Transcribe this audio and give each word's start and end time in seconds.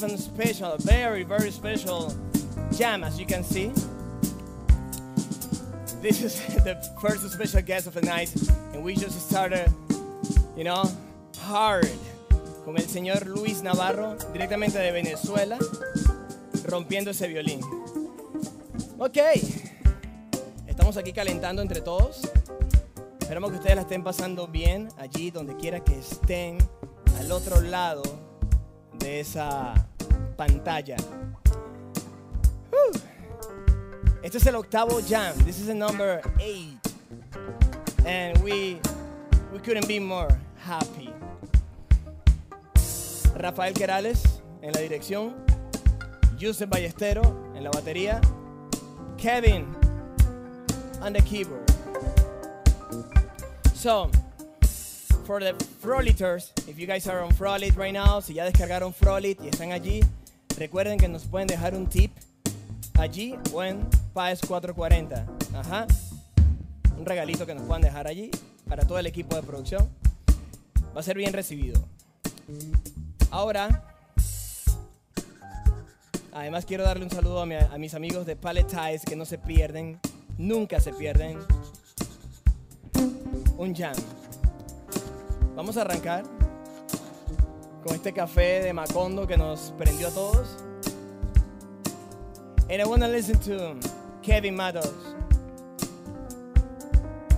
have 0.00 0.18
special, 0.18 0.74
very, 0.78 1.22
very 1.22 1.50
special 1.50 2.14
jam, 2.72 3.04
as 3.04 3.20
you 3.20 3.26
can 3.26 3.44
see. 3.44 3.70
This 6.00 6.22
is 6.22 6.40
the 6.64 6.76
first 6.98 7.30
special 7.30 7.60
guest 7.60 7.86
of 7.86 7.92
the 7.92 8.00
night, 8.00 8.34
and 8.72 8.82
we 8.82 8.94
just 8.94 9.28
started, 9.28 9.70
you 10.56 10.64
know, 10.64 10.90
hard 11.40 11.90
con 12.64 12.78
el 12.78 12.84
señor 12.84 13.26
Luis 13.26 13.62
Navarro, 13.62 14.16
directamente 14.32 14.78
de 14.78 14.92
Venezuela, 14.92 15.58
rompiendo 16.64 17.10
ese 17.10 17.28
violín. 17.28 17.60
Ok, 18.98 19.18
estamos 20.68 20.96
aquí 20.96 21.12
calentando 21.12 21.60
entre 21.60 21.82
todos. 21.82 22.22
Esperamos 23.20 23.50
que 23.50 23.58
ustedes 23.58 23.76
la 23.76 23.82
estén 23.82 24.02
pasando 24.02 24.46
bien 24.46 24.88
allí, 24.96 25.30
donde 25.30 25.54
quiera 25.56 25.80
que 25.80 25.98
estén, 25.98 26.56
al 27.18 27.30
otro 27.30 27.60
lado 27.60 28.21
de 29.02 29.20
esa 29.20 29.74
pantalla. 30.36 30.96
Este 34.22 34.38
es 34.38 34.46
el 34.46 34.54
octavo 34.54 35.00
jam. 35.02 35.36
This 35.44 35.58
is 35.58 35.66
the 35.66 35.74
number 35.74 36.22
eight. 36.38 36.78
And 38.06 38.38
we, 38.42 38.80
we 39.52 39.58
couldn't 39.58 39.88
be 39.88 39.98
more 39.98 40.28
happy. 40.64 41.12
Rafael 43.34 43.74
Querales 43.74 44.40
en 44.62 44.72
la 44.72 44.80
dirección. 44.80 45.34
Yusef 46.38 46.68
Ballestero 46.68 47.22
en 47.56 47.64
la 47.64 47.70
batería. 47.70 48.20
Kevin 49.16 49.66
on 51.00 51.12
the 51.12 51.22
keyboard. 51.22 51.68
So, 53.74 54.10
for 55.24 55.40
the 55.40 55.52
Froliters, 55.82 56.50
if 56.68 56.78
you 56.78 56.86
guys 56.86 57.06
are 57.08 57.22
on 57.22 57.30
Frolit 57.32 57.76
right 57.76 57.92
now, 57.92 58.20
si 58.20 58.34
ya 58.34 58.44
descargaron 58.44 58.92
Frolit 58.92 59.40
y 59.42 59.48
están 59.48 59.72
allí, 59.72 60.00
recuerden 60.58 60.98
que 60.98 61.08
nos 61.08 61.24
pueden 61.26 61.46
dejar 61.46 61.74
un 61.74 61.86
tip 61.86 62.10
allí 62.98 63.34
o 63.52 63.62
en 63.62 63.86
PAES 64.14 64.40
440. 64.46 65.26
Ajá. 65.54 65.86
Un 66.98 67.06
regalito 67.06 67.46
que 67.46 67.54
nos 67.54 67.64
puedan 67.64 67.82
dejar 67.82 68.06
allí 68.06 68.30
para 68.68 68.84
todo 68.86 68.98
el 68.98 69.06
equipo 69.06 69.36
de 69.36 69.42
producción. 69.42 69.88
Va 70.96 71.00
a 71.00 71.02
ser 71.02 71.16
bien 71.16 71.32
recibido. 71.32 71.80
Ahora, 73.30 73.84
además 76.32 76.64
quiero 76.66 76.84
darle 76.84 77.04
un 77.04 77.10
saludo 77.10 77.40
a, 77.40 77.46
mi- 77.46 77.54
a 77.54 77.78
mis 77.78 77.94
amigos 77.94 78.26
de 78.26 78.36
Palette 78.36 78.68
Ties 78.70 79.02
que 79.04 79.16
no 79.16 79.24
se 79.24 79.38
pierden, 79.38 79.98
nunca 80.36 80.80
se 80.80 80.92
pierden 80.92 81.38
un 83.56 83.74
jam. 83.74 83.94
Vamos 85.54 85.76
a 85.76 85.82
arrancar 85.82 86.24
con 87.84 87.94
este 87.94 88.12
café 88.12 88.62
de 88.62 88.72
Macondo 88.72 89.26
que 89.26 89.36
nos 89.36 89.72
prendió 89.76 90.08
a 90.08 90.10
todos. 90.10 90.56
And 92.70 92.80
I 92.80 92.86
want 92.86 93.02
to 93.02 93.08
listen 93.08 93.38
to 93.40 93.76
Kevin 94.22 94.56
Matos 94.56 94.94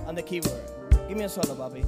on 0.07 0.15
the 0.15 0.23
keyboard. 0.23 0.61
Give 1.09 1.17
me 1.17 1.25
a 1.25 1.29
solo, 1.29 1.55
Bobby. 1.55 1.83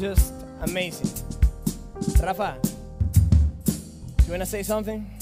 Just 0.00 0.32
amazing. 0.62 1.10
Rafa, 2.22 2.56
you 4.24 4.30
wanna 4.30 4.46
say 4.46 4.62
something? 4.62 5.19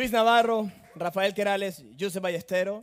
Luis 0.00 0.12
Navarro, 0.12 0.72
Rafael 0.96 1.30
Querales, 1.30 1.82
Joseph 1.94 2.22
Ballestero, 2.22 2.82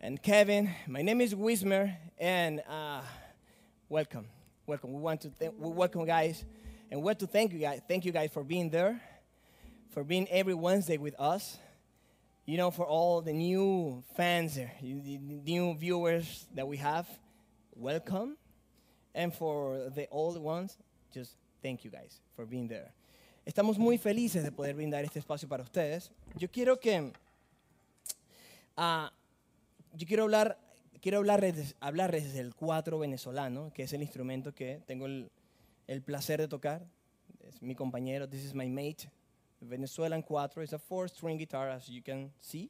and 0.00 0.20
Kevin. 0.20 0.68
My 0.88 1.00
name 1.00 1.20
is 1.20 1.32
Wismer, 1.32 1.96
and 2.18 2.60
uh, 2.68 3.02
welcome, 3.88 4.26
welcome. 4.66 4.94
We 4.94 4.98
want 4.98 5.20
to 5.20 5.30
th- 5.30 5.52
we 5.56 5.70
welcome 5.70 6.04
guys, 6.04 6.44
and 6.90 6.98
we 7.00 7.04
want 7.04 7.20
to 7.20 7.28
thank 7.28 7.52
you 7.52 7.60
guys. 7.60 7.82
Thank 7.86 8.04
you 8.04 8.10
guys 8.10 8.32
for 8.32 8.42
being 8.42 8.68
there, 8.68 9.00
for 9.90 10.02
being 10.02 10.26
every 10.28 10.54
Wednesday 10.54 10.96
with 10.96 11.14
us. 11.20 11.56
You 12.46 12.56
know, 12.56 12.72
for 12.72 12.84
all 12.84 13.20
the 13.20 13.32
new 13.32 14.02
fans, 14.16 14.56
the 14.56 14.66
new 14.82 15.76
viewers 15.76 16.48
that 16.52 16.66
we 16.66 16.78
have, 16.78 17.06
welcome, 17.76 18.36
and 19.14 19.32
for 19.32 19.88
the 19.94 20.08
old 20.10 20.36
ones, 20.38 20.76
just 21.14 21.36
thank 21.62 21.84
you 21.84 21.92
guys 21.92 22.18
for 22.34 22.44
being 22.44 22.66
there. 22.66 22.90
Estamos 23.48 23.78
muy 23.78 23.96
felices 23.96 24.44
de 24.44 24.52
poder 24.52 24.74
brindar 24.74 25.02
este 25.04 25.20
espacio 25.20 25.48
para 25.48 25.62
ustedes. 25.62 26.12
Yo 26.36 26.50
quiero 26.50 26.78
que 26.78 27.14
ah, 28.76 29.10
yo 29.94 30.06
quiero 30.06 30.24
hablar, 30.24 30.58
quiero 31.00 31.16
hablarles, 31.16 31.74
hablarles 31.80 32.24
desde 32.24 32.40
el 32.40 32.54
cuatro 32.54 32.98
venezolano, 32.98 33.72
que 33.72 33.84
es 33.84 33.92
el 33.94 34.02
instrumento 34.02 34.54
que 34.54 34.82
tengo 34.86 35.06
el, 35.06 35.30
el 35.86 36.02
placer 36.02 36.38
de 36.38 36.46
tocar. 36.46 36.84
Es 37.48 37.62
mi 37.62 37.74
compañero, 37.74 38.28
this 38.28 38.44
is 38.44 38.52
my 38.52 38.68
mate. 38.68 39.08
Venezuelan 39.62 40.20
cuatro 40.20 40.62
is 40.62 40.74
a 40.74 40.78
four-string 40.78 41.38
guitar, 41.38 41.70
as 41.70 41.88
you 41.88 42.02
can 42.02 42.30
see. 42.42 42.68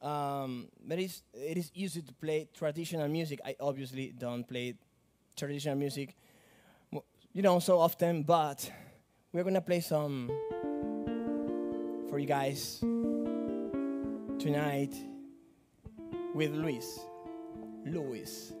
Um, 0.00 0.68
but 0.86 1.00
it's, 1.00 1.24
it 1.34 1.58
is 1.58 1.72
easy 1.74 2.00
to 2.00 2.12
play 2.12 2.46
traditional 2.56 3.08
music. 3.08 3.40
I 3.44 3.56
obviously 3.58 4.14
don't 4.16 4.46
play 4.46 4.76
traditional 5.34 5.76
music, 5.76 6.14
you 7.32 7.42
know, 7.42 7.58
so 7.58 7.80
often, 7.80 8.22
but 8.22 8.70
we're 9.32 9.44
gonna 9.44 9.60
play 9.60 9.80
some 9.80 10.28
for 12.08 12.18
you 12.18 12.26
guys 12.26 12.78
tonight 14.40 14.94
with 16.34 16.52
Luis. 16.52 16.98
Luis. 17.84 18.52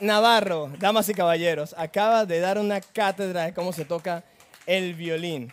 Navarro, 0.00 0.72
damas 0.78 1.08
y 1.10 1.14
caballeros, 1.14 1.74
acaba 1.76 2.24
de 2.24 2.40
dar 2.40 2.58
una 2.58 2.80
cátedra 2.80 3.44
de 3.44 3.54
cómo 3.54 3.72
se 3.72 3.84
toca 3.84 4.24
el 4.66 4.94
violín. 4.94 5.52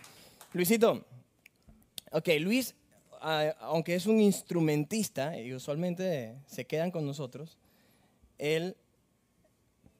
Luisito, 0.54 1.04
ok, 2.10 2.28
Luis, 2.40 2.74
aunque 3.60 3.94
es 3.94 4.06
un 4.06 4.20
instrumentista 4.20 5.38
y 5.38 5.52
usualmente 5.52 6.36
se 6.46 6.64
quedan 6.64 6.90
con 6.90 7.04
nosotros, 7.04 7.58
él 8.38 8.74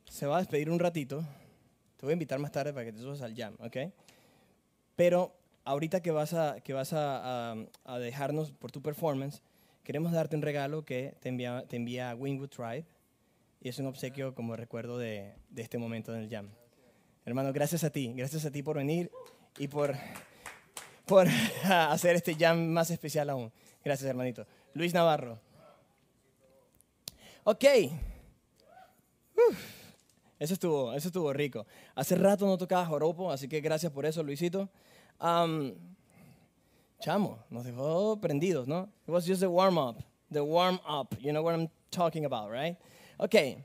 se 0.08 0.26
va 0.26 0.36
a 0.36 0.40
despedir 0.40 0.70
un 0.70 0.78
ratito. 0.78 1.22
Te 1.98 2.06
voy 2.06 2.12
a 2.12 2.14
invitar 2.14 2.38
más 2.38 2.52
tarde 2.52 2.72
para 2.72 2.86
que 2.86 2.92
te 2.92 3.00
subas 3.00 3.20
al 3.20 3.36
jam, 3.36 3.54
¿ok? 3.58 3.76
Pero 4.96 5.34
ahorita 5.64 6.00
que 6.00 6.10
vas 6.10 6.32
a, 6.32 6.60
que 6.60 6.72
vas 6.72 6.92
a, 6.94 7.54
dejarnos 8.00 8.52
por 8.52 8.72
tu 8.72 8.80
performance, 8.80 9.42
queremos 9.84 10.12
darte 10.12 10.36
un 10.36 10.42
regalo 10.42 10.86
que 10.86 11.16
te 11.20 11.28
envía, 11.28 11.66
te 11.68 11.76
envía 11.76 12.14
Wingwood 12.14 12.48
Tribe 12.48 12.86
y 13.60 13.68
es 13.68 13.78
un 13.78 13.86
obsequio 13.86 14.34
como 14.34 14.56
recuerdo 14.56 14.98
de, 14.98 15.34
de 15.50 15.62
este 15.62 15.78
momento 15.78 16.14
en 16.14 16.22
el 16.22 16.30
jam. 16.30 16.50
Hermano, 17.24 17.52
gracias 17.52 17.84
a 17.84 17.90
ti, 17.90 18.12
gracias 18.14 18.44
a 18.44 18.50
ti 18.50 18.62
por 18.62 18.76
venir 18.76 19.10
y 19.58 19.68
por, 19.68 19.94
por 21.06 21.26
hacer 21.64 22.16
este 22.16 22.34
jam 22.34 22.66
más 22.68 22.90
especial 22.90 23.28
aún. 23.30 23.52
Gracias, 23.84 24.08
hermanito. 24.08 24.46
Luis 24.74 24.94
Navarro. 24.94 25.40
Ok. 27.44 27.64
eso, 30.38 30.54
estuvo, 30.54 30.92
eso 30.92 31.08
estuvo 31.08 31.32
rico. 31.32 31.66
Hace 31.94 32.14
rato 32.14 32.46
no 32.46 32.58
tocaba 32.58 32.84
joropo, 32.86 33.32
así 33.32 33.48
que 33.48 33.60
gracias 33.60 33.92
por 33.92 34.06
eso, 34.06 34.22
Luisito. 34.22 34.68
chamo, 37.00 37.38
nos 37.50 37.64
dejó 37.64 38.20
prendidos, 38.20 38.68
¿no? 38.68 38.88
It 39.06 39.10
was 39.10 39.26
just 39.26 39.40
the 39.40 39.48
warm 39.48 39.78
up. 39.78 40.02
The 40.30 40.42
warm 40.42 40.78
up. 40.86 41.14
You 41.20 41.32
know 41.32 41.42
what 41.42 41.54
I'm 41.54 41.68
talking 41.90 42.24
about, 42.24 42.50
right? 42.50 42.76
Okay. 43.18 43.64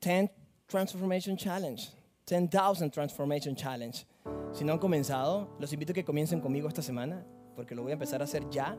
10 0.00 0.30
Transformation 0.66 1.36
Challenge. 1.36 1.92
10,000 2.26 2.90
Transformation 2.90 3.54
Challenge. 3.54 4.06
Si 4.52 4.64
no 4.64 4.72
han 4.72 4.78
comenzado, 4.78 5.48
los 5.58 5.72
invito 5.72 5.92
a 5.92 5.94
que 5.94 6.04
comiencen 6.04 6.40
conmigo 6.40 6.68
esta 6.68 6.82
semana, 6.82 7.24
porque 7.54 7.74
lo 7.74 7.82
voy 7.82 7.90
a 7.90 7.94
empezar 7.94 8.22
a 8.22 8.24
hacer 8.24 8.48
ya. 8.50 8.76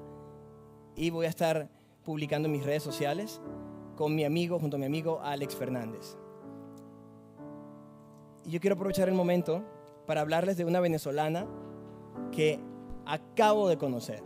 Y 0.95 1.12
voy 1.12 1.27
a 1.27 1.29
estar 1.29 1.69
publicando 2.03 2.48
en 2.48 2.53
mis 2.53 2.65
redes 2.65 2.81
sociales 2.81 3.39
con 3.95 4.15
mi 4.15 4.25
amigo, 4.25 4.60
junto 4.60 4.77
a 4.77 4.79
mi 4.79 4.86
amigo 4.86 5.21
Alex 5.21 5.55
Fernández. 5.55 6.17
Y 8.45 8.51
yo 8.51 8.60
quiero 8.60 8.74
aprovechar 8.74 9.07
el 9.07 9.13
momento 9.13 9.63
para 10.07 10.21
hablarles 10.21 10.57
de 10.57 10.65
una 10.65 10.79
venezolana 10.79 11.48
que 12.31 12.60
acabo 13.05 13.69
de 13.69 13.77
conocer. 13.77 14.24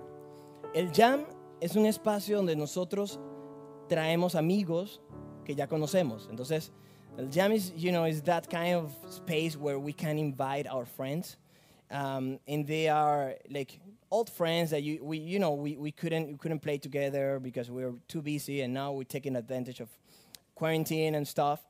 El 0.73 0.91
Jam 0.93 1.25
es 1.59 1.75
un 1.75 1.85
espacio 1.85 2.37
donde 2.37 2.55
nosotros 2.55 3.19
traemos 3.87 4.35
amigos 4.35 4.99
que 5.45 5.55
ya 5.55 5.67
conocemos. 5.67 6.27
Entonces, 6.29 6.71
el 7.17 7.27
jam 7.29 7.51
is, 7.51 7.71
you 7.75 7.91
know, 7.91 8.05
is 8.05 8.21
that 8.23 8.49
kind 8.49 8.75
of 8.75 8.91
space 9.09 9.55
where 9.55 9.79
we 9.79 9.93
can 9.93 10.17
invite 10.17 10.67
our 10.67 10.85
friends, 10.85 11.37
um, 11.91 12.39
and 12.47 12.67
they 12.67 12.89
are 12.89 13.35
like 13.49 13.79
old 14.11 14.29
friends 14.29 14.71
that 14.71 14.83
you, 14.83 15.03
we, 15.03 15.17
you 15.17 15.39
know, 15.39 15.53
we, 15.53 15.77
we 15.77 15.91
couldn't, 15.91 16.27
we 16.27 16.37
couldn't 16.37 16.59
play 16.59 16.77
together 16.77 17.39
because 17.39 17.69
we 17.69 17.83
were 17.83 17.93
too 18.07 18.21
busy, 18.21 18.61
and 18.61 18.73
now 18.73 18.91
we're 18.91 19.03
taking 19.03 19.35
advantage 19.35 19.79
of 19.79 19.89
quarantine 20.55 21.15
and 21.15 21.27
stuff, 21.27 21.61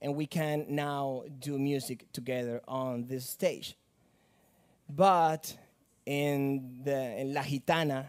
and 0.00 0.14
we 0.14 0.26
can 0.26 0.66
now 0.68 1.24
do 1.40 1.58
music 1.58 2.06
together 2.12 2.60
on 2.68 3.06
this 3.06 3.28
stage. 3.28 3.76
But 4.88 5.56
in 6.04 6.80
the 6.84 7.20
in 7.20 7.34
La 7.34 7.42
Gitana 7.42 8.06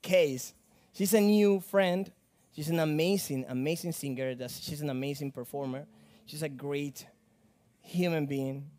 case, 0.00 0.54
she's 0.92 1.12
a 1.12 1.20
new 1.20 1.60
friend 1.60 2.10
She's 2.52 2.68
an 2.68 2.80
amazing, 2.80 3.46
amazing 3.48 3.92
singer. 3.92 4.34
She's 4.48 4.82
an 4.82 4.90
amazing 4.90 5.30
performer. 5.30 5.86
She's 6.26 6.42
a 6.42 6.48
great 6.48 7.06
human 7.82 8.26
being. 8.26 8.70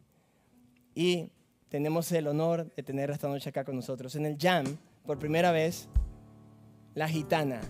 Y 0.95 1.31
tenemos 1.69 2.11
el 2.11 2.27
honor 2.27 2.65
de 2.75 2.83
tener 2.83 3.09
esta 3.11 3.27
noche 3.27 3.49
acá 3.49 3.63
con 3.63 3.75
nosotros 3.75 4.15
en 4.15 4.25
el 4.25 4.37
Jam, 4.37 4.77
por 5.05 5.17
primera 5.17 5.51
vez, 5.51 5.87
la 6.95 7.07
gitana. 7.07 7.61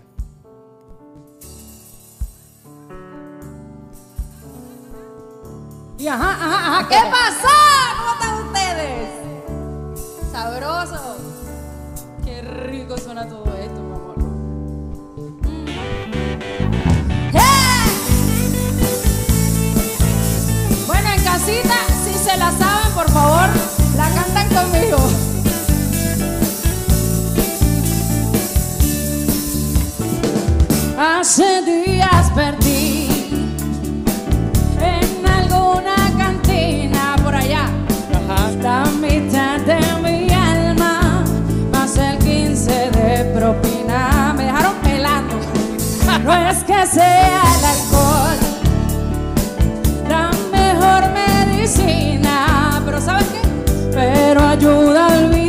Y 5.98 6.08
ajá, 6.08 6.32
ajá, 6.32 6.80
ajá, 6.80 6.88
¿qué 6.88 6.96
pasó? 7.12 7.48
¿Cómo 7.96 8.12
están 8.14 8.34
ustedes? 8.48 9.08
Sabroso. 10.32 11.16
Qué 12.24 12.42
rico 12.42 12.98
suena 12.98 13.28
todo 13.28 13.44
esto. 13.54 13.61
La 23.96 24.08
cantan 24.10 24.48
conmigo. 24.48 24.98
Hace 30.98 31.62
días 31.62 32.30
perdí 32.34 33.08
en 34.80 35.26
alguna 35.26 35.96
cantina 36.16 37.16
por 37.22 37.34
allá 37.34 37.68
la 38.62 38.84
mitad 39.00 39.58
de 39.60 39.80
mi 40.02 40.32
alma, 40.32 41.24
más 41.72 41.96
el 41.96 42.18
15 42.18 42.90
de 42.90 43.24
propina. 43.34 44.32
Me 44.36 44.44
dejaron 44.44 44.74
pelando. 44.82 45.34
No 46.24 46.32
es 46.48 46.62
que 46.62 46.86
sea 46.86 47.42
el 47.58 47.64
alcohol 47.64 48.21
ayuda 54.52 55.06
a 55.06 55.41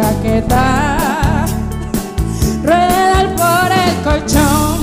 chaqueta. 0.00 1.46
Ruedan 2.62 3.36
por 3.36 3.68
el 3.84 3.94
colchón 4.02 4.79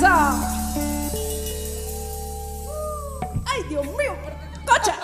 Eso. 0.00 0.06
Ay, 3.44 3.62
Dios 3.68 3.84
mío, 3.84 4.16
cocha. 4.64 4.98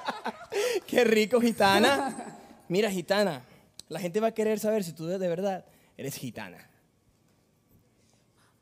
Qué 0.86 1.04
rico, 1.04 1.42
gitana. 1.42 2.38
Mira, 2.66 2.90
gitana, 2.90 3.42
la 3.90 4.00
gente 4.00 4.18
va 4.18 4.28
a 4.28 4.32
querer 4.32 4.58
saber 4.58 4.82
si 4.82 4.94
tú 4.94 5.06
de 5.06 5.18
verdad 5.18 5.66
eres 5.98 6.16
gitana. 6.16 6.56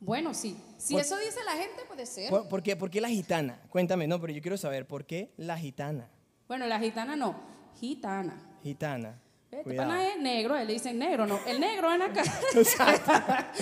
Bueno, 0.00 0.34
sí. 0.34 0.60
Si 0.78 0.94
Por- 0.94 1.02
eso 1.02 1.16
dice 1.16 1.38
la 1.44 1.52
gente, 1.52 1.84
puede 1.86 2.06
ser. 2.06 2.28
¿Por, 2.28 2.48
por 2.48 2.60
qué, 2.60 2.74
por 2.74 2.90
qué 2.90 3.00
la 3.00 3.08
gitana? 3.08 3.60
Cuéntame, 3.68 4.08
no, 4.08 4.20
pero 4.20 4.32
yo 4.32 4.42
quiero 4.42 4.56
saber, 4.56 4.84
¿por 4.84 5.04
qué 5.06 5.30
la 5.36 5.56
gitana? 5.56 6.08
Bueno, 6.48 6.66
la 6.66 6.80
gitana 6.80 7.14
no, 7.14 7.36
gitana. 7.78 8.34
Gitana. 8.64 9.16
Este 9.52 9.74
pana 9.74 10.08
es 10.08 10.18
negro, 10.20 10.56
él 10.56 10.66
le 10.66 10.72
dicen 10.72 10.98
negro, 10.98 11.24
no. 11.24 11.38
El 11.46 11.60
negro 11.60 11.88
ven 11.88 12.02
acá. 12.02 12.24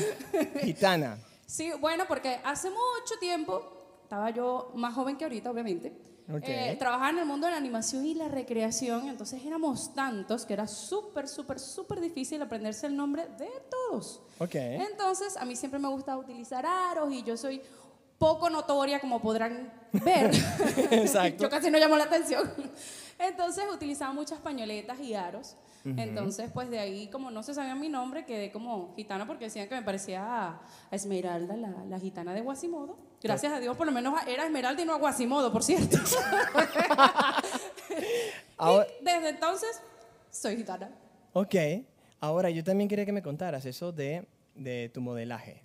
Gitana. 0.63 1.19
Sí, 1.47 1.71
bueno, 1.81 2.05
porque 2.09 2.41
hace 2.45 2.69
mucho 2.71 3.19
tiempo, 3.21 3.63
estaba 4.03 4.31
yo 4.31 4.73
más 4.75 4.95
joven 4.95 5.17
que 5.17 5.25
ahorita, 5.25 5.51
obviamente, 5.51 5.97
eh, 6.43 6.75
trabajaba 6.77 7.11
en 7.11 7.19
el 7.19 7.27
mundo 7.27 7.47
de 7.47 7.53
la 7.53 7.59
animación 7.59 8.05
y 8.05 8.15
la 8.15 8.27
recreación, 8.27 9.09
entonces 9.09 9.45
éramos 9.45 9.95
tantos 9.95 10.45
que 10.45 10.55
era 10.55 10.67
súper, 10.67 11.29
súper, 11.29 11.61
súper 11.61 12.01
difícil 12.01 12.43
aprenderse 12.43 12.89
el 12.89 12.97
nombre 12.97 13.29
de 13.39 13.49
todos. 13.71 14.23
Ok. 14.39 14.55
Entonces, 14.57 15.37
a 15.37 15.45
mí 15.45 15.55
siempre 15.55 15.79
me 15.79 15.89
gusta 15.89 16.17
utilizar 16.17 16.67
aros 16.67 17.13
y 17.13 17.23
yo 17.23 17.37
soy 17.37 17.63
poco 18.19 18.51
notoria, 18.51 18.99
como 18.99 19.21
podrán 19.21 19.73
ver. 19.93 20.33
Exacto. 20.91 21.43
yo 21.45 21.51
casi 21.51 21.71
no 21.71 21.79
llamo 21.79 21.97
la 21.97 22.05
atención. 22.05 22.53
Entonces, 23.21 23.65
utilizaba 23.73 24.13
muchas 24.13 24.41
pañoletas 24.41 24.99
y 24.99 25.15
aros. 25.15 25.55
Entonces, 25.97 26.51
pues 26.53 26.69
de 26.69 26.79
ahí, 26.81 27.09
como 27.09 27.31
no 27.31 27.43
se 27.43 27.55
sabía 27.55 27.75
mi 27.77 27.89
nombre, 27.89 28.25
quedé 28.27 28.51
como 28.51 28.93
gitana 28.97 29.27
porque 29.27 29.45
decían 29.45 29.69
que 29.69 29.75
me 29.77 29.83
parecía 29.83 30.25
a, 30.25 30.49
a 30.91 30.97
Esmeralda, 30.97 31.57
la, 31.57 31.85
la 31.85 32.01
gitana 32.01 32.35
de 32.35 32.41
Guasimodo. 32.41 32.99
Gracias 33.23 33.53
a 33.53 33.61
Dios, 33.61 33.77
por 33.77 33.87
lo 33.87 33.93
menos 33.93 34.15
era 34.27 34.45
Esmeralda 34.45 34.83
y 34.83 34.85
no 34.85 34.95
a 34.95 34.99
Guasimodo, 34.99 35.53
por 35.53 35.63
cierto. 35.63 35.97
Ahora, 38.59 38.87
Y 39.01 39.05
desde 39.05 39.29
entonces, 39.31 39.81
soy 40.31 40.57
gitana. 40.57 40.91
ok. 41.33 41.55
Ahora, 42.21 42.49
yo 42.51 42.65
también 42.65 42.89
quería 42.89 43.05
que 43.05 43.13
me 43.13 43.23
contaras 43.23 43.67
eso 43.67 43.93
de, 43.93 44.27
de 44.55 44.91
tu 44.93 45.01
modelaje. 45.03 45.63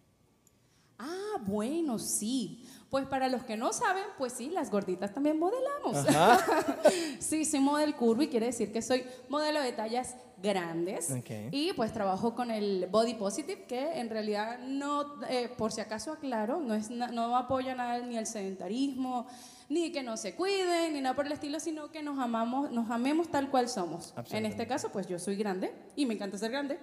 Ah, 1.00 1.38
bueno, 1.46 1.98
sí. 1.98 2.68
Pues 2.92 3.06
para 3.06 3.30
los 3.30 3.44
que 3.44 3.56
no 3.56 3.72
saben, 3.72 4.04
pues 4.18 4.34
sí, 4.34 4.50
las 4.50 4.70
gorditas 4.70 5.14
también 5.14 5.40
modelamos. 5.40 6.06
sí, 7.20 7.46
soy 7.46 7.62
model 7.62 7.96
curvy, 7.96 8.28
quiere 8.28 8.48
decir 8.48 8.74
que 8.74 8.82
soy 8.82 9.06
modelo 9.30 9.62
de 9.62 9.72
tallas 9.72 10.18
grandes. 10.44 11.10
Y 11.52 11.72
pues 11.72 11.94
trabajo 11.94 12.36
con 12.36 12.52
el 12.52 12.88
body 12.92 13.14
positive, 13.14 13.64
que 13.64 13.98
en 13.98 14.10
realidad 14.10 14.60
no, 14.60 15.24
eh, 15.30 15.50
por 15.58 15.72
si 15.72 15.80
acaso 15.80 16.12
aclaro, 16.12 16.60
no, 16.60 16.74
es 16.74 16.90
no 16.90 17.38
apoya 17.38 17.76
nada 17.76 18.00
ni 18.00 18.18
el 18.18 18.28
sedentarismo, 18.28 19.26
ni 19.70 19.94
que 19.94 20.04
no 20.04 20.18
se 20.18 20.36
cuiden, 20.36 20.92
ni 20.92 21.00
nada 21.00 21.16
por 21.16 21.26
el 21.28 21.32
estilo, 21.32 21.62
sino 21.62 21.92
que 21.92 22.04
nos 22.04 22.20
amamos, 22.20 22.72
nos 22.72 22.92
amemos 22.92 23.32
tal 23.32 23.50
cual 23.50 23.70
somos. 23.70 24.14
En 24.32 24.46
este 24.46 24.68
caso, 24.68 24.92
pues 24.92 25.08
yo 25.08 25.18
soy 25.18 25.38
grande 25.38 25.74
y 25.96 26.06
me 26.06 26.16
encanta 26.16 26.38
ser 26.38 26.52
grande. 26.52 26.78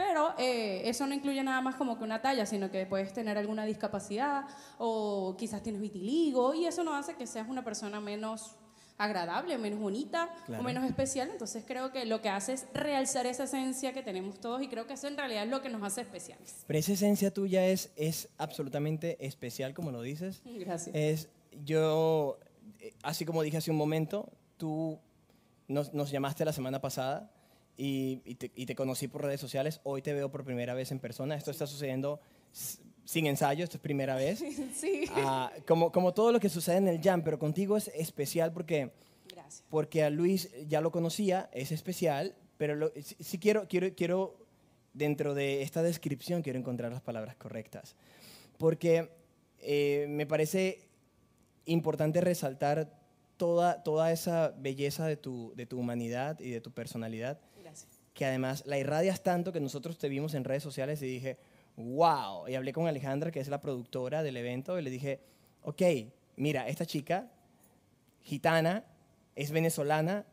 Pero 0.00 0.32
eh, 0.38 0.80
eso 0.88 1.06
no 1.06 1.14
incluye 1.14 1.42
nada 1.44 1.60
más 1.60 1.74
como 1.74 1.98
que 1.98 2.04
una 2.04 2.22
talla, 2.22 2.46
sino 2.46 2.70
que 2.70 2.86
puedes 2.86 3.12
tener 3.12 3.36
alguna 3.36 3.66
discapacidad 3.66 4.44
o 4.78 5.36
quizás 5.38 5.62
tienes 5.62 5.82
vitiligo 5.82 6.54
y 6.54 6.64
eso 6.64 6.82
no 6.84 6.94
hace 6.94 7.14
que 7.16 7.26
seas 7.26 7.46
una 7.50 7.62
persona 7.62 8.00
menos 8.00 8.56
agradable, 8.96 9.58
menos 9.58 9.78
bonita 9.78 10.30
Claro. 10.46 10.62
o 10.62 10.64
menos 10.64 10.84
especial. 10.84 11.28
Entonces 11.30 11.64
creo 11.66 11.92
que 11.92 12.06
lo 12.06 12.22
que 12.22 12.30
hace 12.30 12.54
es 12.54 12.66
realzar 12.72 13.26
esa 13.26 13.44
esencia 13.44 13.92
que 13.92 14.02
tenemos 14.02 14.40
todos 14.40 14.62
y 14.62 14.68
creo 14.68 14.86
que 14.86 14.94
eso 14.94 15.06
en 15.06 15.18
realidad 15.18 15.44
es 15.44 15.50
lo 15.50 15.60
que 15.60 15.68
nos 15.68 15.82
hace 15.82 16.00
especiales. 16.00 16.64
Pero 16.66 16.78
esa 16.78 16.92
esencia 16.92 17.30
tuya 17.32 17.66
es, 17.66 17.92
es 17.96 18.30
absolutamente 18.38 19.18
especial, 19.26 19.74
como 19.74 19.90
lo 19.90 20.00
dices. 20.00 20.40
Gracias. 20.46 20.94
Es, 20.96 21.28
yo, 21.64 22.38
eh, 22.78 22.94
así 23.02 23.26
como 23.26 23.42
dije 23.42 23.58
hace 23.58 23.70
un 23.70 23.76
momento, 23.76 24.32
tú 24.56 24.98
nos, 25.68 25.92
nos 25.92 26.10
llamaste 26.10 26.44
la 26.46 26.52
semana 26.54 26.80
pasada 26.80 27.30
y, 27.82 28.20
y 28.26 28.34
te, 28.34 28.52
y 28.54 28.66
te 28.66 28.74
conocí 28.74 29.08
por 29.08 29.22
redes 29.22 29.40
sociales. 29.40 29.80
Hoy 29.84 30.02
te 30.02 30.12
veo 30.12 30.30
por 30.30 30.44
primera 30.44 30.74
vez 30.74 30.92
en 30.92 30.98
persona. 31.00 31.34
Esto 31.34 31.50
está 31.50 31.66
sucediendo 31.66 32.20
sin 33.06 33.26
ensayo, 33.26 33.64
esto 33.64 33.78
es 33.78 33.80
primera 33.82 34.14
vez. 34.16 34.38
sí. 34.74 35.04
Ah, 35.12 35.50
como, 35.66 35.90
como 35.90 36.12
todo 36.12 36.30
lo 36.30 36.40
que 36.40 36.50
sucede 36.50 36.76
en 36.76 36.88
el 36.88 37.00
jam, 37.00 37.22
pero 37.24 37.38
contigo 37.38 37.78
es 37.78 37.88
especial 37.94 38.52
porque, 38.52 38.92
Gracias. 39.28 39.64
porque 39.70 40.02
a 40.04 40.10
Luis 40.10 40.50
ya 40.68 40.82
lo 40.82 40.90
conocía, 40.92 41.48
es 41.54 41.72
especial, 41.72 42.34
pero 42.58 42.74
lo- 42.74 42.92
sí, 43.02 43.16
sí 43.18 43.38
quiero, 43.38 43.66
quiero, 43.66 43.94
quiero, 43.94 44.36
dentro 44.92 45.32
de 45.34 45.62
esta 45.62 45.82
descripción, 45.82 46.42
quiero 46.42 46.58
encontrar 46.58 46.92
las 46.92 47.00
palabras 47.00 47.34
correctas. 47.36 47.96
Porque 48.58 49.08
eh, 49.60 50.04
me 50.10 50.26
parece 50.26 50.86
importante 51.64 52.20
resaltar 52.20 52.92
toda, 53.38 53.82
toda 53.82 54.12
esa 54.12 54.54
belleza 54.58 55.06
de 55.06 55.16
tu, 55.16 55.54
de 55.56 55.64
tu 55.64 55.78
humanidad 55.78 56.38
y 56.40 56.50
de 56.50 56.60
tu 56.60 56.70
personalidad. 56.72 57.40
Que 58.20 58.26
además 58.26 58.64
la 58.66 58.76
irradias 58.76 59.22
tanto 59.22 59.50
que 59.50 59.60
nosotros 59.60 59.96
te 59.96 60.10
vimos 60.10 60.34
en 60.34 60.44
redes 60.44 60.62
sociales 60.62 61.00
y 61.00 61.06
dije, 61.06 61.38
wow. 61.78 62.46
Y 62.48 62.54
hablé 62.54 62.74
con 62.74 62.86
Alejandra, 62.86 63.30
que 63.30 63.40
es 63.40 63.48
la 63.48 63.62
productora 63.62 64.22
del 64.22 64.36
evento, 64.36 64.78
y 64.78 64.82
le 64.82 64.90
dije, 64.90 65.20
ok, 65.62 65.80
mira, 66.36 66.68
esta 66.68 66.84
chica, 66.84 67.30
gitana, 68.22 68.84
es 69.34 69.50
venezolana, 69.52 70.26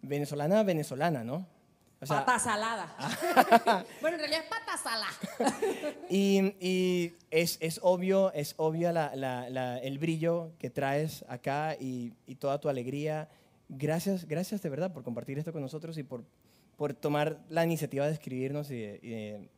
venezolana, 0.00 0.62
venezolana, 0.62 1.24
¿no? 1.24 1.44
O 2.00 2.06
sea, 2.06 2.24
pata 2.24 2.38
salada. 2.38 2.94
bueno, 4.00 4.16
en 4.16 4.20
realidad 4.20 4.42
es 4.44 4.48
pata 4.48 4.76
salada. 4.76 5.94
y, 6.08 6.54
y 6.60 7.14
es, 7.32 7.58
es 7.60 7.80
obvio, 7.82 8.32
es 8.32 8.54
obvio 8.58 8.92
la- 8.92 9.16
la- 9.16 9.50
la- 9.50 9.78
el 9.78 9.98
brillo 9.98 10.52
que 10.60 10.70
traes 10.70 11.24
acá 11.28 11.74
y, 11.80 12.12
y 12.28 12.36
toda 12.36 12.60
tu 12.60 12.68
alegría. 12.68 13.28
Gracias, 13.68 14.26
gracias 14.28 14.62
de 14.62 14.68
verdad 14.68 14.92
por 14.92 15.02
compartir 15.02 15.36
esto 15.36 15.52
con 15.52 15.62
nosotros 15.62 15.98
y 15.98 16.04
por, 16.04 16.22
por 16.76 16.94
tomar 16.94 17.40
la 17.48 17.64
iniciativa 17.64 18.06
de 18.06 18.12
escribirnos 18.12 18.70
y 18.70 18.80
de, 18.80 19.00
y 19.02 19.08
de- 19.10 19.48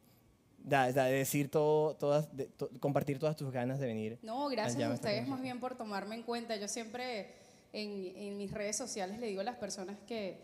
da- 0.64 0.90
de 0.92 1.12
decir 1.12 1.50
todo, 1.50 1.94
todas, 1.96 2.34
de- 2.36 2.46
to- 2.46 2.70
compartir 2.80 3.18
todas 3.18 3.36
tus 3.36 3.50
ganas 3.52 3.78
de 3.78 3.86
venir. 3.86 4.18
No, 4.22 4.48
gracias 4.48 4.82
a 4.82 4.92
ustedes 4.92 5.26
más 5.28 5.40
bien 5.40 5.60
por 5.60 5.76
tomarme 5.76 6.14
en 6.16 6.22
cuenta. 6.22 6.56
Yo 6.56 6.68
siempre 6.68 7.30
en, 7.72 8.12
en 8.16 8.36
mis 8.36 8.50
redes 8.52 8.76
sociales 8.76 9.18
le 9.18 9.26
digo 9.28 9.40
a 9.40 9.44
las 9.44 9.56
personas 9.56 9.96
que 10.06 10.40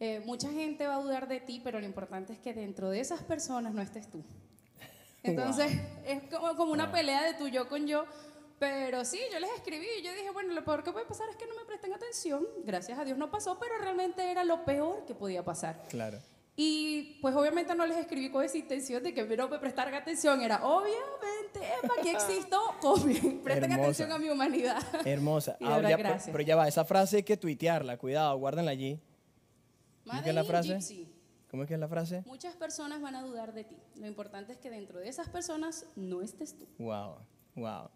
eh, 0.00 0.20
mucha 0.26 0.50
gente 0.50 0.86
va 0.86 0.96
a 0.96 1.00
dudar 1.02 1.28
de 1.28 1.40
ti, 1.40 1.60
pero 1.62 1.78
lo 1.80 1.86
importante 1.86 2.32
es 2.32 2.38
que 2.40 2.52
dentro 2.54 2.90
de 2.90 3.00
esas 3.00 3.22
personas 3.22 3.72
no 3.74 3.82
estés 3.82 4.08
tú. 4.10 4.22
Entonces 5.22 5.72
es 6.06 6.22
como, 6.24 6.56
como 6.56 6.72
una 6.72 6.84
Wow. 6.86 6.94
pelea 6.94 7.22
de 7.24 7.34
tu 7.34 7.48
yo 7.48 7.68
con 7.68 7.86
yo. 7.86 8.04
Pero 8.62 9.04
sí, 9.04 9.18
yo 9.32 9.40
les 9.40 9.50
escribí 9.56 9.84
y 9.98 10.02
yo 10.04 10.12
dije, 10.12 10.30
bueno, 10.30 10.52
lo 10.54 10.64
peor 10.64 10.84
que 10.84 10.92
puede 10.92 11.04
pasar 11.04 11.28
es 11.28 11.34
que 11.34 11.48
no 11.48 11.56
me 11.56 11.64
presten 11.64 11.92
atención. 11.94 12.46
Gracias 12.64 12.96
a 12.96 13.04
Dios 13.04 13.18
no 13.18 13.28
pasó, 13.28 13.58
pero 13.58 13.76
realmente 13.78 14.30
era 14.30 14.44
lo 14.44 14.64
peor 14.64 15.04
que 15.04 15.16
podía 15.16 15.44
pasar. 15.44 15.82
Claro. 15.88 16.20
Y 16.54 17.18
pues 17.20 17.34
obviamente 17.34 17.74
no 17.74 17.84
les 17.86 17.96
escribí 17.96 18.30
con 18.30 18.44
esa 18.44 18.56
intención 18.56 19.02
de 19.02 19.12
que 19.12 19.24
no 19.36 19.48
me 19.48 19.58
prestaran 19.58 19.92
atención. 19.94 20.40
Era 20.42 20.64
obviamente, 20.64 21.58
Epa, 21.82 21.94
aquí 21.98 22.10
existo, 22.10 22.60
copien, 22.80 23.42
presten 23.42 23.64
Hermosa. 23.72 23.82
atención 23.82 24.12
a 24.12 24.18
mi 24.20 24.28
humanidad. 24.28 24.80
Hermosa. 25.04 25.56
Y 25.60 25.64
de 25.64 25.70
verdad, 25.74 25.90
ya- 25.90 25.96
pero- 25.96 26.08
gracias. 26.10 26.30
pero 26.30 26.44
ya 26.44 26.54
va, 26.54 26.68
esa 26.68 26.84
frase 26.84 27.16
hay 27.16 27.22
que 27.24 27.36
tuitearla, 27.36 27.96
cuidado, 27.98 28.38
guárdenla 28.38 28.70
allí. 28.70 29.00
¿Cómo 30.06 30.20
es 30.24 30.34
la 30.36 30.44
frase? 30.44 30.74
Gypsy. 30.74 31.12
¿Cómo 31.50 31.64
es 31.64 31.66
que 31.68 31.74
es 31.74 31.80
la 31.80 31.88
frase? 31.88 32.22
Muchas 32.26 32.54
personas 32.54 33.02
van 33.02 33.16
a 33.16 33.22
dudar 33.22 33.54
de 33.54 33.64
ti. 33.64 33.76
Lo 33.96 34.06
importante 34.06 34.52
es 34.52 34.58
que 34.58 34.70
dentro 34.70 35.00
de 35.00 35.08
esas 35.08 35.28
personas 35.28 35.84
no 35.96 36.22
estés 36.22 36.56
tú. 36.56 36.68
Wow, 36.78 37.16
wow. 37.56 37.90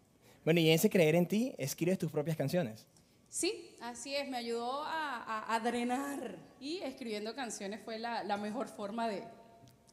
Bueno, 0.46 0.61
y 0.61 0.68
en 0.68 0.74
ese 0.76 0.88
creer 0.88 1.16
en 1.16 1.26
ti, 1.26 1.54
escribes 1.59 1.98
tus 1.98 2.11
propias 2.11 2.37
canciones. 2.37 2.87
Sí, 3.28 3.74
así 3.82 4.14
es, 4.14 4.28
me 4.30 4.37
ayudó 4.37 4.85
a, 4.85 5.16
a- 5.24 5.54
a 5.56 5.61
drenar 5.61 6.37
y 6.61 6.78
escribiendo 6.78 7.35
canciones 7.35 7.80
fue 7.85 7.98
la, 7.98 8.22
la 8.22 8.37
mejor 8.37 8.68
forma 8.68 9.09
de 9.09 9.24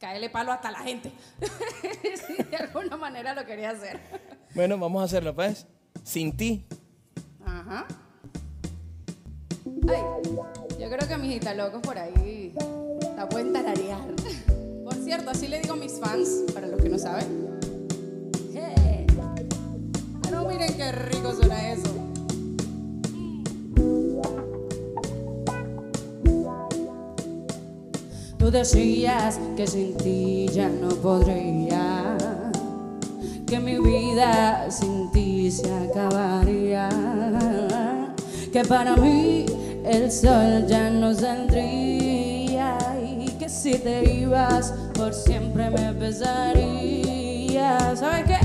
caerle 0.00 0.30
palo 0.30 0.52
hasta 0.52 0.70
la 0.70 0.78
gente. 0.78 1.10
Sí, 2.26 2.42
de 2.50 2.56
alguna 2.56 2.96
manera 2.96 3.34
lo 3.34 3.44
quería 3.44 3.70
hacer. 3.70 4.00
Bueno, 4.54 4.78
vamos 4.78 5.02
a 5.02 5.04
hacerlo, 5.06 5.34
pues. 5.34 5.66
Sin 6.04 6.36
ti. 6.36 6.64
Ajá. 7.44 7.86
Ay, 9.88 10.02
yo 10.78 10.88
creo 10.88 11.08
que 11.08 11.16
mis 11.18 11.56
locos 11.56 11.80
por 11.82 11.98
ahí 11.98 12.54
la 13.16 13.28
pueden 13.28 13.52
tararear. 13.52 14.06
Por 14.84 14.94
cierto, 14.94 15.30
así 15.30 15.48
le 15.48 15.60
digo 15.60 15.74
a 15.74 15.76
mis 15.76 15.98
fans, 15.98 16.44
para 16.54 16.68
los 16.68 16.80
que 16.80 16.88
no 16.88 16.98
saben. 16.98 17.53
Miren 20.48 20.74
qué 20.76 20.92
rico 20.92 21.32
suena 21.32 21.72
eso. 21.72 21.90
Tú 28.38 28.50
decías 28.50 29.40
que 29.56 29.66
sin 29.66 29.96
ti 29.96 30.48
ya 30.52 30.68
no 30.68 30.88
podría. 30.96 32.16
que 33.46 33.60
mi 33.60 33.78
vida 33.78 34.70
sin 34.70 35.10
ti 35.12 35.50
se 35.50 35.72
acabaría. 35.72 36.88
Que 38.52 38.64
para 38.64 38.96
mí 38.96 39.46
el 39.84 40.10
sol 40.10 40.66
ya 40.66 40.90
no 40.90 41.14
saldría 41.14 42.78
y 43.02 43.28
que 43.38 43.48
si 43.48 43.78
te 43.78 44.12
ibas 44.20 44.74
por 44.94 45.14
siempre 45.14 45.70
me 45.70 45.92
pesaría. 45.94 47.78
¿Sabes 47.96 48.24
qué? 48.26 48.43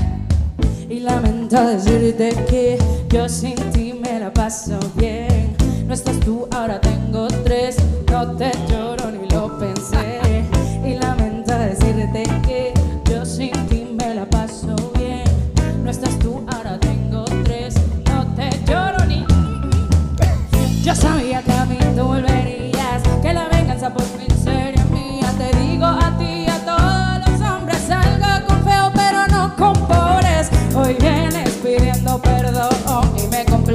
Y 0.90 0.98
lamento 0.98 1.68
decirte 1.68 2.30
que 2.48 2.76
yo 3.10 3.28
sin 3.28 3.54
ti 3.70 3.92
me 3.92 4.18
la 4.18 4.32
paso 4.32 4.76
bien. 4.96 5.54
No 5.86 5.94
estás 5.94 6.18
tú, 6.18 6.48
ahora 6.50 6.80
tengo 6.80 7.28
tres. 7.44 7.76
No 8.10 8.36
te 8.36 8.50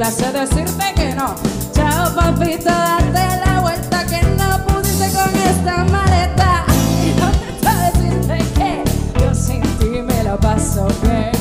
me 0.05 0.11
complace 0.11 0.31
decirte 0.31 0.93
que 0.95 1.15
no. 1.15 1.35
Chao 1.73 2.13
papito, 2.13 2.69
date 2.69 3.41
la 3.45 3.59
vuelta 3.61 4.05
que 4.05 4.21
no 4.37 4.65
pudiste 4.65 5.09
con 5.11 5.35
esta 5.35 5.83
maleta. 5.85 6.65
No 7.19 7.31
te 7.61 7.99
decirte 7.99 8.37
que 8.53 8.83
yo 9.19 9.33
sin 9.33 9.61
ti 9.79 10.01
me 10.01 10.23
la 10.23 10.37
paso 10.37 10.87
bien. 11.01 11.31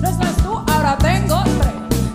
No 0.00 0.08
estás 0.08 0.36
tú, 0.36 0.58
ahora 0.66 0.96
tengo 0.98 1.42
tres. 1.58 1.74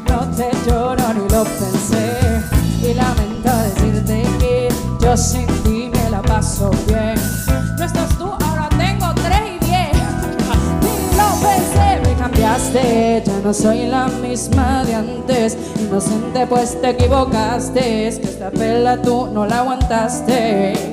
No 0.09 0.19
te 0.35 0.49
lloro 0.65 1.13
ni 1.13 1.29
lo 1.29 1.43
pensé. 1.43 2.41
Y 2.81 2.93
lamento 2.93 3.51
decirte 3.57 4.23
que 4.39 4.69
yo 5.01 5.15
sin 5.15 5.45
ti 5.63 5.91
me 5.93 6.09
la 6.09 6.21
paso 6.21 6.71
bien. 6.87 7.15
No 7.77 7.85
estás 7.85 8.17
tú, 8.17 8.25
ahora 8.25 8.69
tengo 8.77 9.13
tres 9.15 9.41
y 9.55 9.65
diez. 9.65 9.97
Ni 10.81 11.17
lo 11.17 11.29
pensé, 11.47 12.09
me 12.09 12.15
cambiaste. 12.15 13.23
Ya 13.25 13.39
no 13.43 13.53
soy 13.53 13.87
la 13.87 14.07
misma 14.07 14.83
de 14.83 14.95
antes. 14.95 15.57
Inocente, 15.91 16.47
pues 16.47 16.80
te 16.80 16.91
equivocaste. 16.91 18.08
Es 18.08 18.17
que 18.17 18.27
esta 18.27 18.49
pela 18.49 19.01
tú 19.01 19.27
no 19.27 19.45
la 19.45 19.60
aguantaste. 19.60 20.90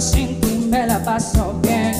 Sin 0.00 0.40
ti 0.40 0.66
me 0.68 0.86
la 0.86 1.02
paso 1.04 1.54
bien. 1.62 1.94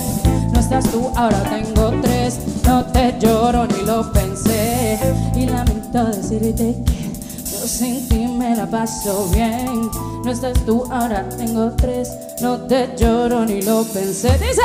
No 0.53 0.59
estás 0.59 0.89
tú, 0.91 1.11
ahora 1.15 1.43
tengo 1.43 1.91
tres. 2.01 2.39
No 2.65 2.83
te 2.85 3.15
lloro 3.19 3.67
ni 3.67 3.85
lo 3.85 4.11
pensé. 4.11 4.97
Y 5.35 5.45
lamento 5.45 6.05
decirte 6.05 6.75
que 6.85 7.11
yo 7.51 7.67
sin 7.67 8.07
ti 8.09 8.27
me 8.27 8.55
la 8.55 8.65
paso 8.65 9.29
bien. 9.33 9.89
No 10.23 10.31
estás 10.31 10.57
tú, 10.65 10.83
ahora 10.91 11.27
tengo 11.29 11.71
tres. 11.73 12.09
No 12.41 12.57
te 12.61 12.89
lloro 12.97 13.45
ni 13.45 13.61
lo 13.61 13.83
pensé. 13.83 14.31
Dice, 14.39 14.61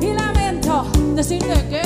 y 0.00 0.12
lamento 0.14 0.84
decirte 1.14 1.54
que 1.68 1.85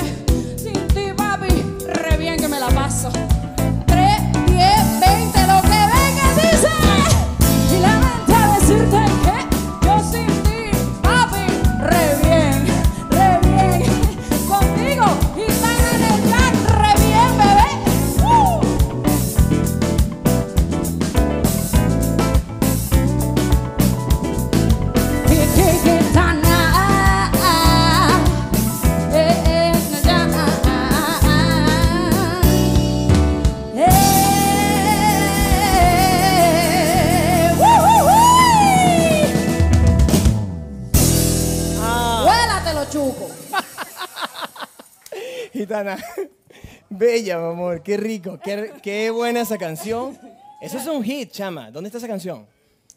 Bella, 46.91 47.39
mi 47.39 47.53
amor, 47.53 47.83
qué 47.83 47.97
rico, 47.97 48.39
qué, 48.43 48.75
qué 48.83 49.11
buena 49.11 49.41
esa 49.41 49.59
canción. 49.59 50.19
Eso 50.61 50.79
es 50.79 50.87
un 50.87 51.03
hit, 51.03 51.31
chama. 51.31 51.71
¿Dónde 51.71 51.89
está 51.89 51.99
esa 51.99 52.09
canción? 52.09 52.47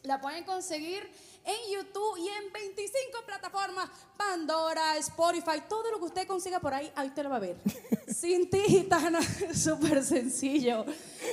La 0.04 0.20
pueden 0.20 0.44
conseguir 0.44 1.10
en 1.46 1.74
YouTube 1.74 2.18
y 2.18 2.28
en 2.28 2.52
25 2.52 3.20
plataformas, 3.26 3.90
Pandora, 4.18 4.98
Spotify, 4.98 5.62
todo 5.68 5.92
lo 5.92 6.00
que 6.00 6.06
usted 6.06 6.28
consiga 6.28 6.60
por 6.60 6.74
ahí, 6.74 6.92
ahí 6.96 7.08
usted 7.08 7.24
lo 7.24 7.30
va 7.30 7.38
a 7.38 7.40
ver. 7.40 7.58
Sin 8.08 8.50
ti, 8.50 8.60
gitana, 8.68 9.20
súper 9.54 10.04
sencillo 10.04 10.86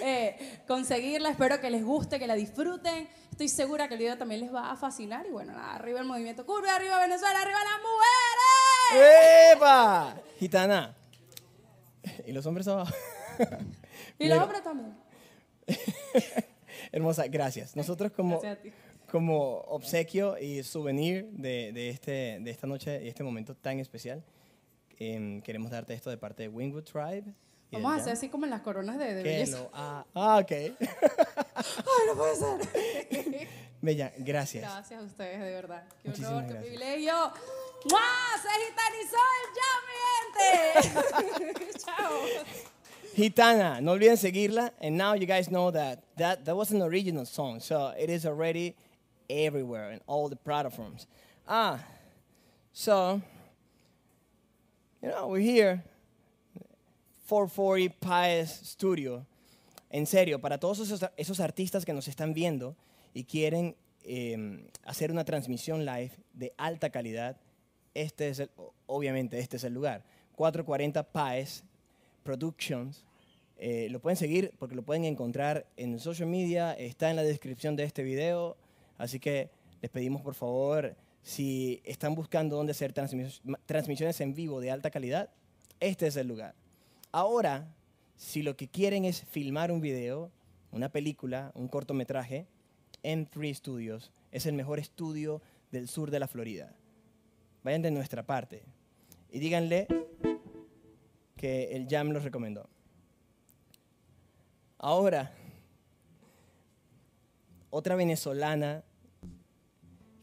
eh, 0.02 0.62
conseguirla. 0.66 1.30
Espero 1.30 1.60
que 1.60 1.70
les 1.70 1.84
guste, 1.84 2.18
que 2.18 2.26
la 2.26 2.34
disfruten. 2.34 3.08
Estoy 3.30 3.48
segura 3.48 3.88
que 3.88 3.94
el 3.94 4.00
video 4.00 4.18
también 4.18 4.40
les 4.40 4.54
va 4.54 4.70
a 4.70 4.76
fascinar. 4.76 5.26
Y 5.26 5.30
bueno, 5.30 5.52
nada, 5.52 5.74
arriba 5.74 6.00
el 6.00 6.06
movimiento 6.06 6.44
curva, 6.44 6.74
arriba 6.74 6.98
Venezuela, 7.00 7.40
arriba 7.40 7.58
las 7.64 7.80
mujeres. 8.98 9.56
¡Epa! 9.56 10.14
Gitana. 10.38 10.99
¿Y 12.26 12.32
los 12.32 12.46
hombres 12.46 12.66
abajo? 12.68 12.94
Y 14.18 14.28
los 14.28 14.38
hombres 14.38 14.62
también. 14.62 14.94
Hermosa, 16.92 17.26
gracias. 17.28 17.76
Nosotros 17.76 18.12
como, 18.12 18.40
Gracias 18.40 18.74
como 19.10 19.58
obsequio 19.62 20.38
y 20.38 20.62
souvenir 20.62 21.26
de, 21.32 21.72
de 21.72 21.90
este, 21.90 22.38
de 22.40 22.50
esta 22.50 22.66
noche 22.66 23.02
y 23.04 23.08
este 23.08 23.24
momento 23.24 23.54
tan 23.56 23.78
especial, 23.80 24.22
em, 24.98 25.40
queremos 25.42 25.70
darte 25.70 25.94
esto 25.94 26.10
de 26.10 26.16
parte 26.18 26.44
de 26.44 26.48
Wingwood 26.48 26.84
Tribe. 26.84 27.24
Vamos 27.72 27.92
a 27.92 27.96
hacer 27.96 28.12
así 28.14 28.28
como 28.28 28.44
en 28.46 28.50
las 28.50 28.62
coronas 28.62 28.98
de, 28.98 29.14
de 29.14 29.22
belleza. 29.22 29.58
lo 29.60 29.70
ha- 29.72 30.04
ah, 30.14 30.38
ok. 30.42 30.50
Ay, 30.52 30.74
no 32.08 32.14
puede 32.16 32.36
ser. 32.36 33.48
Bella, 33.82 34.12
gracias. 34.18 34.62
Gracias 34.62 35.00
a 35.00 35.04
ustedes, 35.04 35.40
de 35.40 35.50
verdad. 35.52 35.82
Qué 36.02 36.08
Muchísimas 36.08 36.32
honor, 36.32 36.46
qué 36.46 36.52
gracias. 36.52 36.76
privilegio. 36.76 37.14
¡Mua! 37.90 38.00
Se 38.42 38.48
gitanizó 38.66 39.16
el 39.38 39.46
ya, 39.56 39.70
mi 39.86 41.52
gente. 41.54 41.78
Chao. 41.78 42.10
Gitana, 43.16 43.80
no 43.80 43.92
olviden 43.92 44.16
seguirla. 44.16 44.72
And 44.80 44.96
now 44.98 45.14
you 45.14 45.26
guys 45.26 45.48
know 45.48 45.70
that 45.72 46.02
that, 46.16 46.44
that 46.44 46.54
was 46.54 46.72
an 46.72 46.82
original 46.82 47.24
song. 47.24 47.60
So 47.60 47.92
it 47.98 48.10
is 48.10 48.26
already 48.26 48.76
everywhere 49.30 49.92
in 49.92 50.00
all 50.06 50.28
the 50.28 50.36
platforms. 50.36 51.06
Ah, 51.48 51.78
so, 52.72 53.20
you 55.02 55.08
know, 55.08 55.28
we're 55.28 55.40
here, 55.40 55.82
440 57.26 57.88
Pies 58.00 58.60
Studio. 58.64 59.24
En 59.90 60.06
serio, 60.06 60.38
para 60.38 60.58
todos 60.58 60.78
esos, 60.78 61.02
esos 61.16 61.40
artistas 61.40 61.84
que 61.84 61.92
nos 61.92 62.06
están 62.06 62.32
viendo 62.32 62.76
y 63.14 63.24
quieren 63.24 63.76
eh, 64.02 64.66
hacer 64.84 65.10
una 65.10 65.24
transmisión 65.24 65.84
live 65.84 66.12
de 66.32 66.52
alta 66.56 66.90
calidad, 66.90 67.36
este 67.94 68.28
es 68.28 68.38
el, 68.40 68.50
obviamente 68.86 69.38
este 69.38 69.56
es 69.56 69.64
el 69.64 69.74
lugar. 69.74 70.04
440 70.36 71.02
Paes 71.12 71.64
Productions. 72.22 73.04
Eh, 73.58 73.88
lo 73.90 74.00
pueden 74.00 74.16
seguir 74.16 74.52
porque 74.58 74.74
lo 74.74 74.82
pueden 74.82 75.04
encontrar 75.04 75.66
en 75.76 75.98
social 75.98 76.28
media, 76.28 76.72
está 76.72 77.10
en 77.10 77.16
la 77.16 77.22
descripción 77.22 77.76
de 77.76 77.84
este 77.84 78.02
video, 78.02 78.56
así 78.96 79.20
que 79.20 79.50
les 79.82 79.90
pedimos 79.90 80.22
por 80.22 80.34
favor, 80.34 80.96
si 81.22 81.82
están 81.84 82.14
buscando 82.14 82.56
dónde 82.56 82.72
hacer 82.72 82.94
transmisiones 82.94 84.20
en 84.22 84.34
vivo 84.34 84.60
de 84.60 84.70
alta 84.70 84.90
calidad, 84.90 85.28
este 85.78 86.06
es 86.06 86.16
el 86.16 86.26
lugar. 86.26 86.54
Ahora, 87.12 87.68
si 88.16 88.42
lo 88.42 88.56
que 88.56 88.68
quieren 88.68 89.04
es 89.04 89.24
filmar 89.24 89.70
un 89.70 89.80
video, 89.80 90.30
una 90.72 90.88
película, 90.88 91.52
un 91.54 91.68
cortometraje, 91.68 92.46
M3 93.02 93.54
Studios 93.54 94.12
es 94.30 94.46
el 94.46 94.54
mejor 94.54 94.78
estudio 94.78 95.42
del 95.70 95.88
sur 95.88 96.10
de 96.10 96.20
la 96.20 96.28
Florida. 96.28 96.74
Vayan 97.62 97.82
de 97.82 97.90
nuestra 97.90 98.24
parte 98.24 98.62
y 99.30 99.38
díganle 99.38 99.86
que 101.36 101.76
el 101.76 101.86
Jam 101.88 102.10
los 102.10 102.24
recomendó. 102.24 102.68
Ahora, 104.78 105.32
otra 107.70 107.94
venezolana 107.96 108.82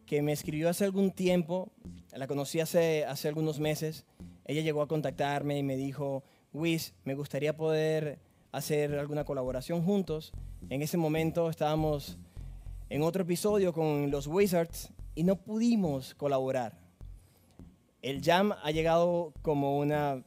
que 0.05 0.21
me 0.21 0.31
escribió 0.31 0.69
hace 0.69 0.85
algún 0.85 1.11
tiempo, 1.11 1.71
la 2.11 2.27
conocí 2.27 2.59
hace, 2.59 3.05
hace 3.05 3.27
algunos 3.27 3.59
meses, 3.59 4.05
ella 4.45 4.61
llegó 4.61 4.81
a 4.81 4.87
contactarme 4.87 5.57
y 5.57 5.63
me 5.63 5.75
dijo, 5.75 6.23
Wiz, 6.53 6.93
me 7.03 7.13
gustaría 7.13 7.55
poder 7.55 8.19
hacer 8.51 8.97
alguna 8.97 9.25
colaboración 9.25 9.83
juntos. 9.83 10.31
En 10.69 10.81
ese 10.81 10.97
momento 10.97 11.49
estábamos 11.49 12.17
en 12.89 13.01
otro 13.01 13.23
episodio 13.23 13.73
con 13.73 14.11
los 14.11 14.27
Wizards 14.27 14.89
y 15.15 15.23
no 15.23 15.35
pudimos 15.35 16.15
colaborar. 16.15 16.79
El 18.01 18.23
Jam 18.23 18.53
ha 18.63 18.71
llegado 18.71 19.33
como 19.41 19.77
una, 19.77 20.23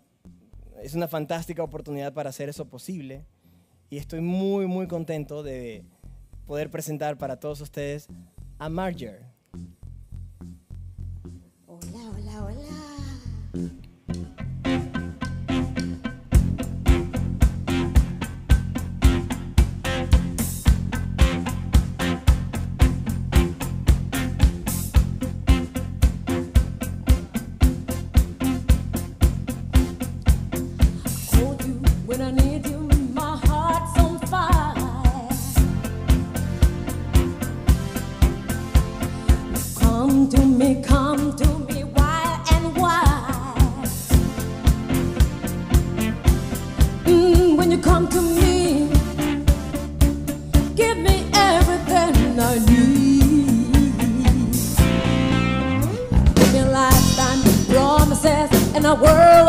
es 0.83 0.95
una 0.95 1.09
fantástica 1.09 1.63
oportunidad 1.63 2.13
para 2.13 2.31
hacer 2.31 2.49
eso 2.49 2.67
posible 2.67 3.25
y 3.89 3.97
estoy 3.97 4.21
muy, 4.21 4.67
muy 4.67 4.87
contento 4.87 5.43
de 5.43 5.85
poder 6.47 6.71
presentar 6.71 7.17
para 7.17 7.39
todos 7.39 7.61
ustedes 7.61 8.09
a 8.59 8.69
Marger. 8.69 9.30
I 52.43 52.59
need. 52.59 53.73
Give 56.35 56.53
me 56.53 56.59
a 56.61 56.71
lifetime 56.71 57.41
of 57.45 57.69
promises 57.69 58.75
and 58.75 58.87
a 58.87 58.95
world 58.95 59.40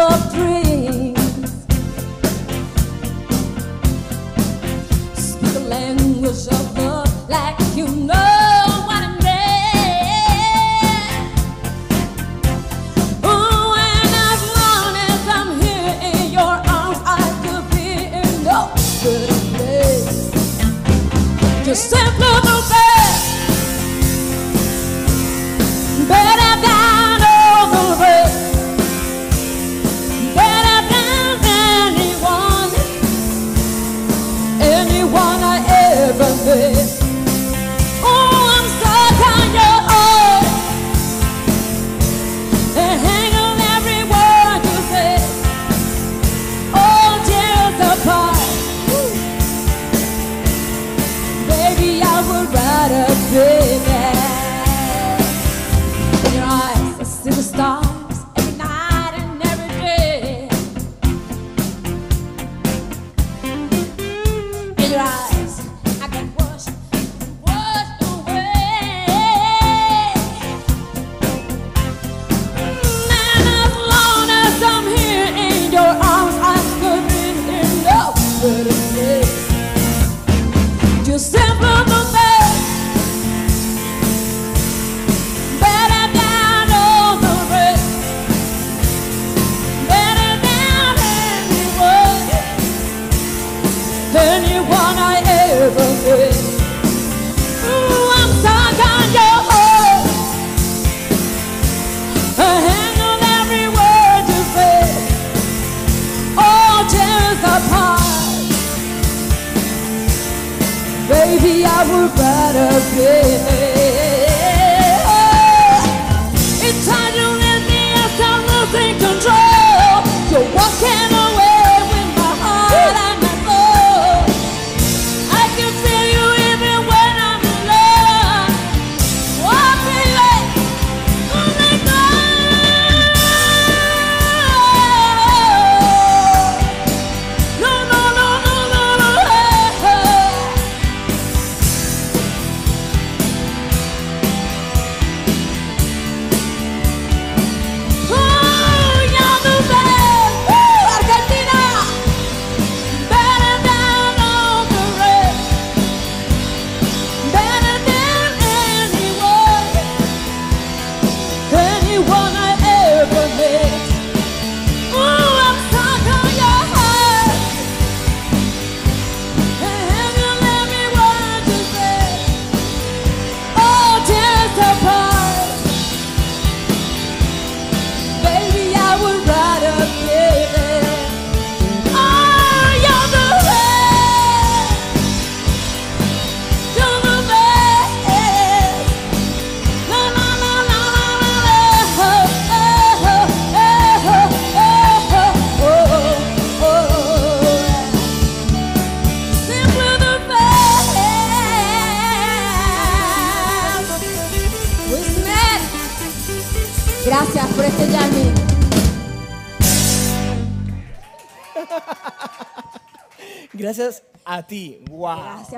I 111.44 111.84
would 111.90 112.20
rather 112.20 113.66
be 113.66 113.71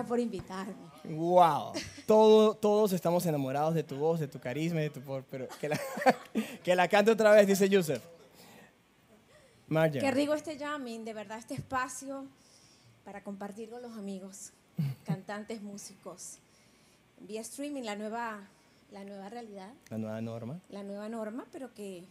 Gracias 0.04 0.10
por 0.10 0.20
invitarme. 0.20 0.74
Wow. 1.06 1.74
Todo, 2.06 2.56
todos 2.56 2.92
estamos 2.92 3.26
enamorados 3.26 3.74
de 3.74 3.84
tu 3.84 3.96
voz, 3.96 4.20
de 4.20 4.28
tu 4.28 4.40
carisma, 4.40 4.82
de 4.82 4.90
tu 4.90 5.00
voz, 5.02 5.24
pero 5.30 5.48
que 5.60 5.70
la, 5.70 5.80
que 6.64 6.76
la 6.76 6.88
cante 6.90 7.12
otra 7.12 7.32
vez, 7.32 7.48
dice 7.48 7.70
Yusef. 7.70 8.04
Marja. 9.68 10.00
Qué 10.00 10.12
rico 10.12 10.34
este 10.34 10.58
jamming, 10.58 11.06
de 11.06 11.14
verdad, 11.14 11.38
este 11.38 11.54
espacio 11.54 12.26
para 13.06 13.24
compartir 13.24 13.70
con 13.70 13.82
los 13.82 13.94
amigos, 13.98 14.52
cantantes, 15.06 15.62
músicos. 15.62 16.40
Vía 17.22 17.42
streaming, 17.42 17.84
la 17.84 17.96
nueva, 17.96 18.42
la 18.92 19.06
nueva 19.06 19.30
realidad, 19.30 19.72
La 19.90 19.98
nueva 19.98 20.22
norma. 20.22 20.60
la 20.70 20.84
nueva 20.84 21.08
norma, 21.08 21.46
pero 21.52 21.74
que 21.74 22.04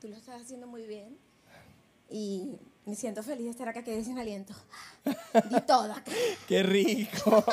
tú 0.00 0.08
lo 0.08 0.16
estás 0.16 0.42
haciendo 0.42 0.66
muy 0.66 0.84
bien. 0.86 1.16
Y 2.10 2.58
me 2.84 2.94
siento 2.94 3.22
feliz 3.22 3.44
de 3.44 3.50
estar 3.50 3.68
acá, 3.68 3.82
quedé 3.82 4.04
sin 4.04 4.18
aliento. 4.18 4.54
Di 5.04 5.60
todo 5.66 5.92
acá, 5.92 6.04
¡Qué 6.48 6.62
rico! 6.62 7.44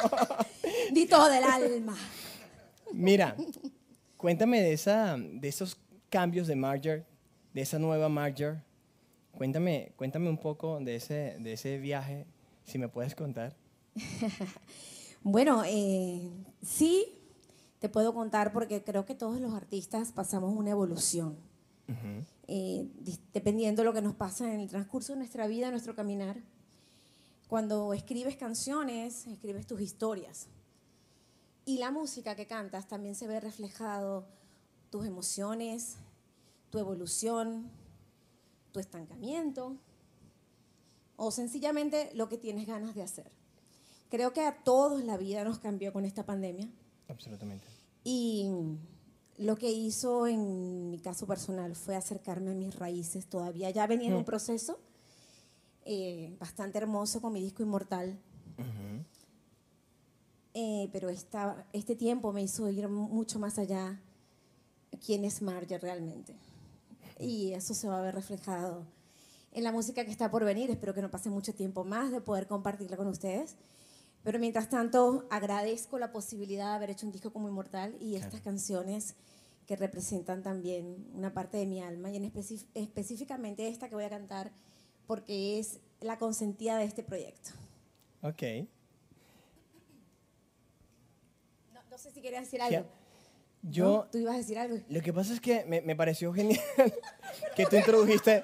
di 0.92 1.06
todo 1.06 1.32
el 1.34 1.44
alma. 1.44 1.98
Mira, 2.92 3.36
cuéntame 4.18 4.62
de, 4.62 4.74
esa, 4.74 5.18
de 5.18 5.48
esos 5.48 5.78
cambios 6.10 6.48
de 6.48 6.56
Marger, 6.56 7.06
de 7.54 7.62
esa 7.62 7.80
nueva 7.80 8.10
Marger. 8.10 8.62
Cuéntame, 9.36 9.94
cuéntame 9.96 10.30
un 10.30 10.38
poco 10.38 10.80
de 10.80 10.96
ese, 10.96 11.38
de 11.40 11.54
ese 11.54 11.80
viaje, 11.80 12.28
si 12.66 12.78
me 12.78 12.88
puedes 12.88 13.16
contar. 13.16 13.56
Bueno, 15.26 15.64
eh, 15.66 16.30
sí, 16.62 17.06
te 17.80 17.88
puedo 17.88 18.14
contar 18.14 18.52
porque 18.52 18.84
creo 18.84 19.06
que 19.06 19.16
todos 19.16 19.40
los 19.40 19.54
artistas 19.54 20.12
pasamos 20.12 20.54
una 20.54 20.72
evolución. 20.72 21.38
Eh, 22.48 22.88
dependiendo 23.34 23.82
de 23.82 23.86
lo 23.86 23.94
que 23.94 24.02
nos 24.02 24.16
pasa 24.16 24.54
en 24.54 24.60
el 24.60 24.70
transcurso 24.70 25.14
de 25.14 25.20
nuestra 25.20 25.48
vida, 25.48 25.72
nuestro 25.72 25.96
caminar. 25.96 26.42
Cuando 27.48 27.94
escribes 27.94 28.36
canciones, 28.36 29.28
escribes 29.28 29.68
tus 29.68 29.82
historias. 29.82 30.48
Y 31.66 31.78
la 31.78 31.92
música 31.92 32.36
que 32.36 32.48
cantas 32.48 32.88
también 32.88 33.16
se 33.16 33.28
ve 33.28 33.40
reflejado 33.40 34.28
tus 34.90 35.06
emociones, 35.06 35.98
tu 36.70 36.80
evolución, 36.80 37.72
tu 38.72 38.80
estancamiento 38.80 39.78
o 41.16 41.32
sencillamente 41.32 42.10
lo 42.16 42.28
que 42.28 42.38
tienes 42.38 42.68
ganas 42.68 42.96
de 42.96 43.04
hacer. 43.04 43.32
Creo 44.10 44.34
que 44.34 44.42
a 44.42 44.64
todos 44.64 45.04
la 45.04 45.18
vida 45.18 45.44
nos 45.44 45.60
cambió 45.60 45.94
con 45.94 46.06
esta 46.06 46.26
pandemia. 46.26 46.70
Absolutamente. 47.08 47.68
Y 48.04 48.50
lo 49.38 49.56
que 49.56 49.72
hizo 49.72 50.28
en 50.28 50.92
mi 50.92 51.00
caso 51.00 51.26
personal 51.26 51.76
fue 51.76 51.96
acercarme 51.96 52.52
a 52.52 52.56
mis 52.56 52.76
raíces. 52.76 53.26
Todavía 53.28 53.70
ya 53.72 53.88
venía 53.88 54.10
en 54.10 54.16
un 54.16 54.26
proceso 54.26 54.80
eh, 55.86 56.36
bastante 56.40 56.78
hermoso 56.78 57.22
con 57.22 57.34
mi 57.34 57.42
disco 57.42 57.64
Inmortal. 57.64 58.18
Eh, 60.56 60.88
pero 60.92 61.10
esta, 61.10 61.66
este 61.74 61.96
tiempo 61.96 62.32
me 62.32 62.44
hizo 62.44 62.70
ir 62.70 62.88
mucho 62.88 63.40
más 63.40 63.58
allá 63.58 64.00
quién 65.04 65.26
es 65.26 65.42
Marge 65.42 65.80
realmente. 65.80 66.36
Y 67.20 67.54
eso 67.54 67.74
se 67.74 67.88
va 67.88 68.00
a 68.00 68.02
ver 68.02 68.16
reflejado 68.16 68.86
en 69.52 69.64
la 69.64 69.72
música 69.72 70.06
que 70.06 70.12
está 70.12 70.30
por 70.30 70.46
venir. 70.46 70.70
Espero 70.70 70.94
que 70.94 71.02
no 71.02 71.10
pase 71.10 71.30
mucho 71.30 71.54
tiempo 71.54 71.84
más 71.84 72.12
de 72.12 72.22
poder 72.22 72.48
compartirla 72.48 72.98
con 72.98 73.08
ustedes. 73.08 73.56
Pero 74.24 74.40
mientras 74.40 74.70
tanto, 74.70 75.28
agradezco 75.30 76.00
la 76.00 76.12
posibilidad 76.12 76.70
de 76.70 76.76
haber 76.76 76.90
hecho 76.92 77.06
un 77.06 77.12
disco 77.12 77.34
como 77.34 77.50
Inmortal 77.50 77.96
y 78.00 78.16
estas 78.16 78.42
canciones 78.42 79.16
que 79.68 79.76
representan 79.76 80.44
también 80.44 81.08
una 81.14 81.34
parte 81.34 81.58
de 81.58 81.66
mi 81.66 81.82
alma 81.82 82.10
y 82.10 82.18
en 82.18 82.32
específicamente 82.74 83.68
esta 83.68 83.90
que 83.90 83.96
voy 83.96 84.04
a 84.06 84.10
cantar 84.10 84.52
porque 85.08 85.60
es 85.60 85.80
la 86.00 86.18
consentida 86.18 86.78
de 86.78 86.86
este 86.86 87.04
proyecto. 87.04 87.52
Ok. 88.22 88.42
No, 91.74 91.82
no 91.90 91.98
sé 91.98 92.12
si 92.12 92.22
querías 92.22 92.44
decir 92.44 92.62
algo. 92.62 92.86
Yo, 93.62 93.86
¿No? 93.86 94.08
¿Tú 94.12 94.18
ibas 94.18 94.36
a 94.36 94.38
decir 94.38 94.58
algo? 94.58 94.78
lo 94.90 95.02
que 95.02 95.14
pasa 95.14 95.34
es 95.34 95.40
que 95.40 95.64
me, 95.66 95.82
me 95.82 95.96
pareció 95.96 96.34
genial 96.34 96.62
que 97.56 97.66
tú 97.66 97.78
introdujiste, 97.78 98.44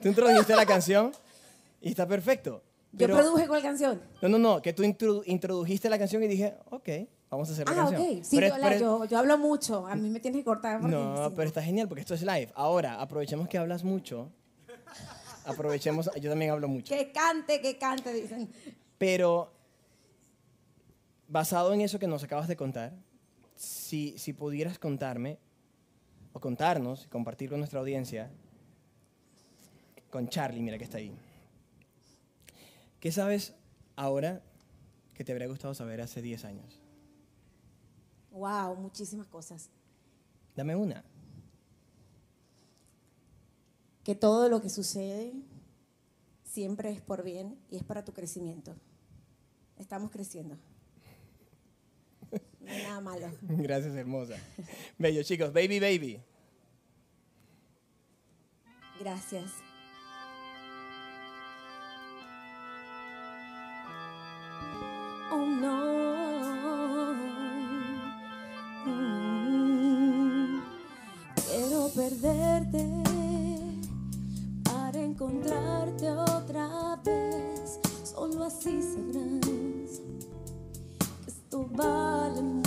tú 0.00 0.08
introdujiste 0.08 0.54
la 0.54 0.66
canción 0.66 1.12
y 1.80 1.90
está 1.90 2.06
perfecto. 2.06 2.62
Yo 2.92 3.06
Pero- 3.06 3.16
produje 3.18 3.46
cuál 3.46 3.62
canción. 3.62 4.02
No, 4.20 4.28
no, 4.28 4.38
no, 4.38 4.60
que 4.62 4.72
tú 4.72 4.82
introdu- 4.82 5.22
introdujiste 5.26 5.88
la 5.88 5.98
canción 5.98 6.22
y 6.24 6.26
dije, 6.26 6.54
ok, 6.70 6.88
vamos 7.30 7.48
a 7.48 7.52
hacer 7.52 7.66
la 7.68 7.72
Ah, 7.72 7.76
canción. 7.76 8.02
ok. 8.02 8.24
Sí, 8.24 8.36
Pero 8.36 8.48
yo, 8.48 8.54
es- 8.56 8.60
la- 8.60 8.76
yo, 8.78 9.04
yo 9.04 9.18
hablo 9.18 9.38
mucho. 9.38 9.86
A 9.86 9.94
mí 9.94 10.10
me 10.10 10.18
tienes 10.18 10.40
que 10.40 10.44
cortar. 10.44 10.82
No, 10.82 11.28
si 11.28 11.34
pero 11.36 11.46
está 11.48 11.62
genial 11.62 11.86
porque 11.88 12.00
esto 12.00 12.14
es 12.14 12.22
live. 12.22 12.50
Ahora, 12.54 13.00
aprovechemos 13.00 13.48
que 13.48 13.58
hablas 13.58 13.84
mucho. 13.84 14.30
Aprovechemos, 15.44 16.10
yo 16.20 16.30
también 16.30 16.50
hablo 16.50 16.68
mucho. 16.68 16.94
Que 16.94 17.12
cante, 17.12 17.60
que 17.60 17.78
cante, 17.78 18.12
dicen. 18.12 18.48
Pero, 18.98 19.52
basado 21.28 21.72
en 21.72 21.80
eso 21.80 21.98
que 21.98 22.06
nos 22.06 22.22
acabas 22.24 22.48
de 22.48 22.56
contar, 22.56 22.92
si, 23.56 24.18
si 24.18 24.32
pudieras 24.32 24.78
contarme, 24.78 25.38
o 26.32 26.40
contarnos, 26.40 27.06
compartir 27.08 27.48
con 27.50 27.58
nuestra 27.58 27.80
audiencia, 27.80 28.30
con 30.10 30.28
Charlie, 30.28 30.60
mira 30.62 30.76
que 30.78 30.84
está 30.84 30.98
ahí. 30.98 31.12
¿Qué 33.00 33.10
sabes 33.10 33.54
ahora 33.96 34.42
que 35.14 35.24
te 35.24 35.32
habría 35.32 35.48
gustado 35.48 35.74
saber 35.74 36.02
hace 36.02 36.20
10 36.20 36.44
años? 36.44 36.80
Wow, 38.30 38.76
muchísimas 38.76 39.26
cosas. 39.26 39.70
Dame 40.54 40.76
una. 40.76 41.02
Que 44.04 44.14
todo 44.14 44.48
lo 44.48 44.60
que 44.60 44.68
sucede 44.68 45.32
siempre 46.44 46.90
es 46.90 47.00
por 47.00 47.22
bien 47.22 47.58
y 47.70 47.76
es 47.76 47.84
para 47.84 48.04
tu 48.04 48.12
crecimiento. 48.12 48.74
Estamos 49.78 50.10
creciendo. 50.10 50.58
No 52.60 52.70
hay 52.70 52.82
nada 52.82 53.00
malo. 53.00 53.30
Gracias, 53.42 53.94
hermosa. 53.94 54.36
Bello, 54.98 55.22
chicos. 55.22 55.52
Baby, 55.52 55.80
baby. 55.80 56.22
Gracias. 59.00 59.50
Oh 65.32 65.46
no. 65.46 67.14
Mm. 68.86 70.60
Quiero 71.48 71.88
perderte 71.94 72.84
para 74.64 75.00
encontrarte 75.00 76.10
otra 76.10 76.96
vez. 77.04 77.78
Solo 78.02 78.44
así 78.44 78.82
sabrás 78.82 80.00
que 81.24 81.30
esto 81.30 81.68
vale 81.72 82.59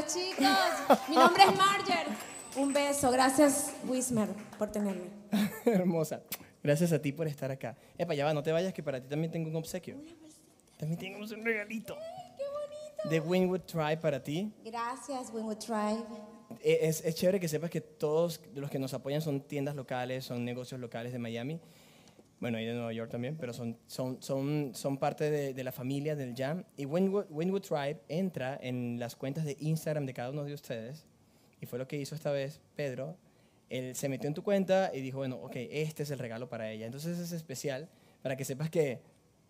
Gracias, 0.00 0.14
chicos. 0.14 0.98
Mi 1.08 1.16
nombre 1.16 1.42
es 1.44 1.56
Marger. 1.56 2.06
Un 2.56 2.72
beso. 2.72 3.10
Gracias, 3.10 3.74
Wismer, 3.86 4.28
por 4.58 4.70
tenerme. 4.70 5.10
Hermosa. 5.64 6.22
Gracias 6.62 6.92
a 6.92 7.00
ti 7.00 7.12
por 7.12 7.26
estar 7.26 7.50
acá. 7.50 7.76
Epa, 7.98 8.14
ya 8.14 8.24
va, 8.24 8.34
no 8.34 8.42
te 8.42 8.50
vayas, 8.52 8.72
que 8.72 8.82
para 8.82 9.00
ti 9.00 9.08
también 9.08 9.30
tengo 9.30 9.48
un 9.48 9.56
obsequio. 9.56 9.96
También 10.78 10.98
tenemos 10.98 11.30
un 11.32 11.44
regalito. 11.44 11.96
¡Qué 12.36 12.44
bonito! 12.44 13.08
De 13.10 13.20
Winwood 13.20 13.60
Tribe 13.62 13.98
para 13.98 14.22
ti. 14.22 14.50
Gracias, 14.64 15.30
Winwood 15.32 15.58
Tribe. 15.58 16.04
Eh, 16.62 16.78
Es, 16.82 17.04
es 17.04 17.14
chévere 17.14 17.38
que 17.38 17.48
sepas 17.48 17.70
que 17.70 17.80
todos 17.80 18.40
los 18.54 18.70
que 18.70 18.78
nos 18.78 18.92
apoyan 18.94 19.20
son 19.20 19.42
tiendas 19.42 19.74
locales, 19.76 20.24
son 20.24 20.44
negocios 20.44 20.80
locales 20.80 21.12
de 21.12 21.18
Miami. 21.18 21.60
Bueno, 22.40 22.58
y 22.58 22.64
de 22.64 22.72
Nueva 22.72 22.92
York 22.94 23.10
también, 23.10 23.36
pero 23.38 23.52
son, 23.52 23.76
son, 23.86 24.22
son, 24.22 24.70
son 24.74 24.96
parte 24.96 25.30
de, 25.30 25.52
de 25.52 25.62
la 25.64 25.72
familia 25.72 26.16
del 26.16 26.34
Jam. 26.34 26.64
Y 26.76 26.86
Winwood, 26.86 27.26
Winwood 27.28 27.60
Tribe 27.60 28.00
entra 28.08 28.58
en 28.62 28.98
las 28.98 29.14
cuentas 29.14 29.44
de 29.44 29.56
Instagram 29.60 30.06
de 30.06 30.14
cada 30.14 30.30
uno 30.30 30.44
de 30.44 30.54
ustedes. 30.54 31.04
Y 31.60 31.66
fue 31.66 31.78
lo 31.78 31.86
que 31.86 31.98
hizo 31.98 32.14
esta 32.14 32.30
vez 32.30 32.60
Pedro. 32.76 33.16
Él 33.68 33.94
se 33.94 34.08
metió 34.08 34.26
en 34.26 34.32
tu 34.34 34.42
cuenta 34.42 34.90
y 34.94 35.02
dijo, 35.02 35.18
bueno, 35.18 35.36
ok, 35.36 35.52
este 35.54 36.02
es 36.04 36.10
el 36.10 36.18
regalo 36.18 36.48
para 36.48 36.70
ella. 36.70 36.86
Entonces 36.86 37.18
es 37.18 37.32
especial 37.32 37.88
para 38.22 38.36
que 38.36 38.44
sepas 38.46 38.70
que 38.70 39.00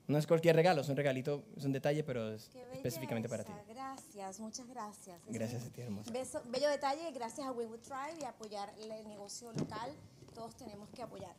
no 0.08 0.18
es 0.18 0.26
cualquier 0.26 0.56
regalo, 0.56 0.80
es 0.80 0.88
un 0.88 0.96
regalito, 0.96 1.44
es 1.56 1.64
un 1.64 1.70
detalle, 1.72 2.02
pero 2.02 2.32
es 2.34 2.48
Qué 2.52 2.60
específicamente 2.72 3.28
para 3.28 3.44
ti. 3.44 3.52
Gracias, 3.68 4.40
muchas 4.40 4.66
gracias. 4.68 5.20
Gracias 5.28 5.64
a 5.64 5.70
ti, 5.70 5.80
hermosa. 5.82 6.10
beso- 6.12 6.42
bello 6.50 6.68
detalle, 6.68 7.12
gracias 7.12 7.46
a 7.46 7.52
Winwood 7.52 7.78
Tribe 7.78 8.20
y 8.20 8.24
apoyar 8.24 8.68
el 8.82 9.06
negocio 9.06 9.52
local. 9.52 9.92
Todos 10.34 10.56
tenemos 10.56 10.88
que 10.90 11.02
apoyar. 11.02 11.34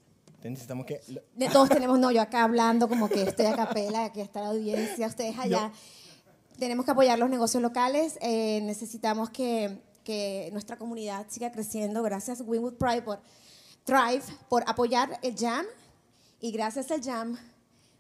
Necesitamos 0.50 0.86
que... 0.86 1.02
De 1.36 1.50
todos 1.50 1.70
tenemos, 1.70 2.00
no, 2.00 2.12
yo 2.12 2.22
acá 2.22 2.44
hablando 2.44 2.88
como 2.88 3.10
que 3.10 3.24
estoy 3.24 3.46
a 3.46 3.56
capela, 3.56 4.06
aquí 4.06 4.22
está 4.22 4.42
la 4.42 4.48
audiencia, 4.48 5.08
ustedes 5.08 5.38
allá. 5.38 5.72
Tenemos 6.58 6.86
que 6.86 6.92
apoyar 6.92 7.20
los 7.20 7.30
negocios 7.30 7.62
locales, 7.62 8.18
eh, 8.22 8.62
necesitamos 8.64 9.30
que, 9.30 9.80
que 10.04 10.50
nuestra 10.52 10.78
comunidad 10.78 11.26
siga 11.30 11.52
creciendo. 11.52 12.04
Gracias 12.04 12.42
Winwood 12.46 12.76
Pride 12.76 13.02
por 13.02 13.20
Thrive, 13.84 14.24
por 14.50 14.64
apoyar 14.68 15.20
el 15.24 15.36
Jam 15.36 15.66
y 16.40 16.52
gracias 16.52 16.92
al 16.92 17.04
Jam 17.04 17.38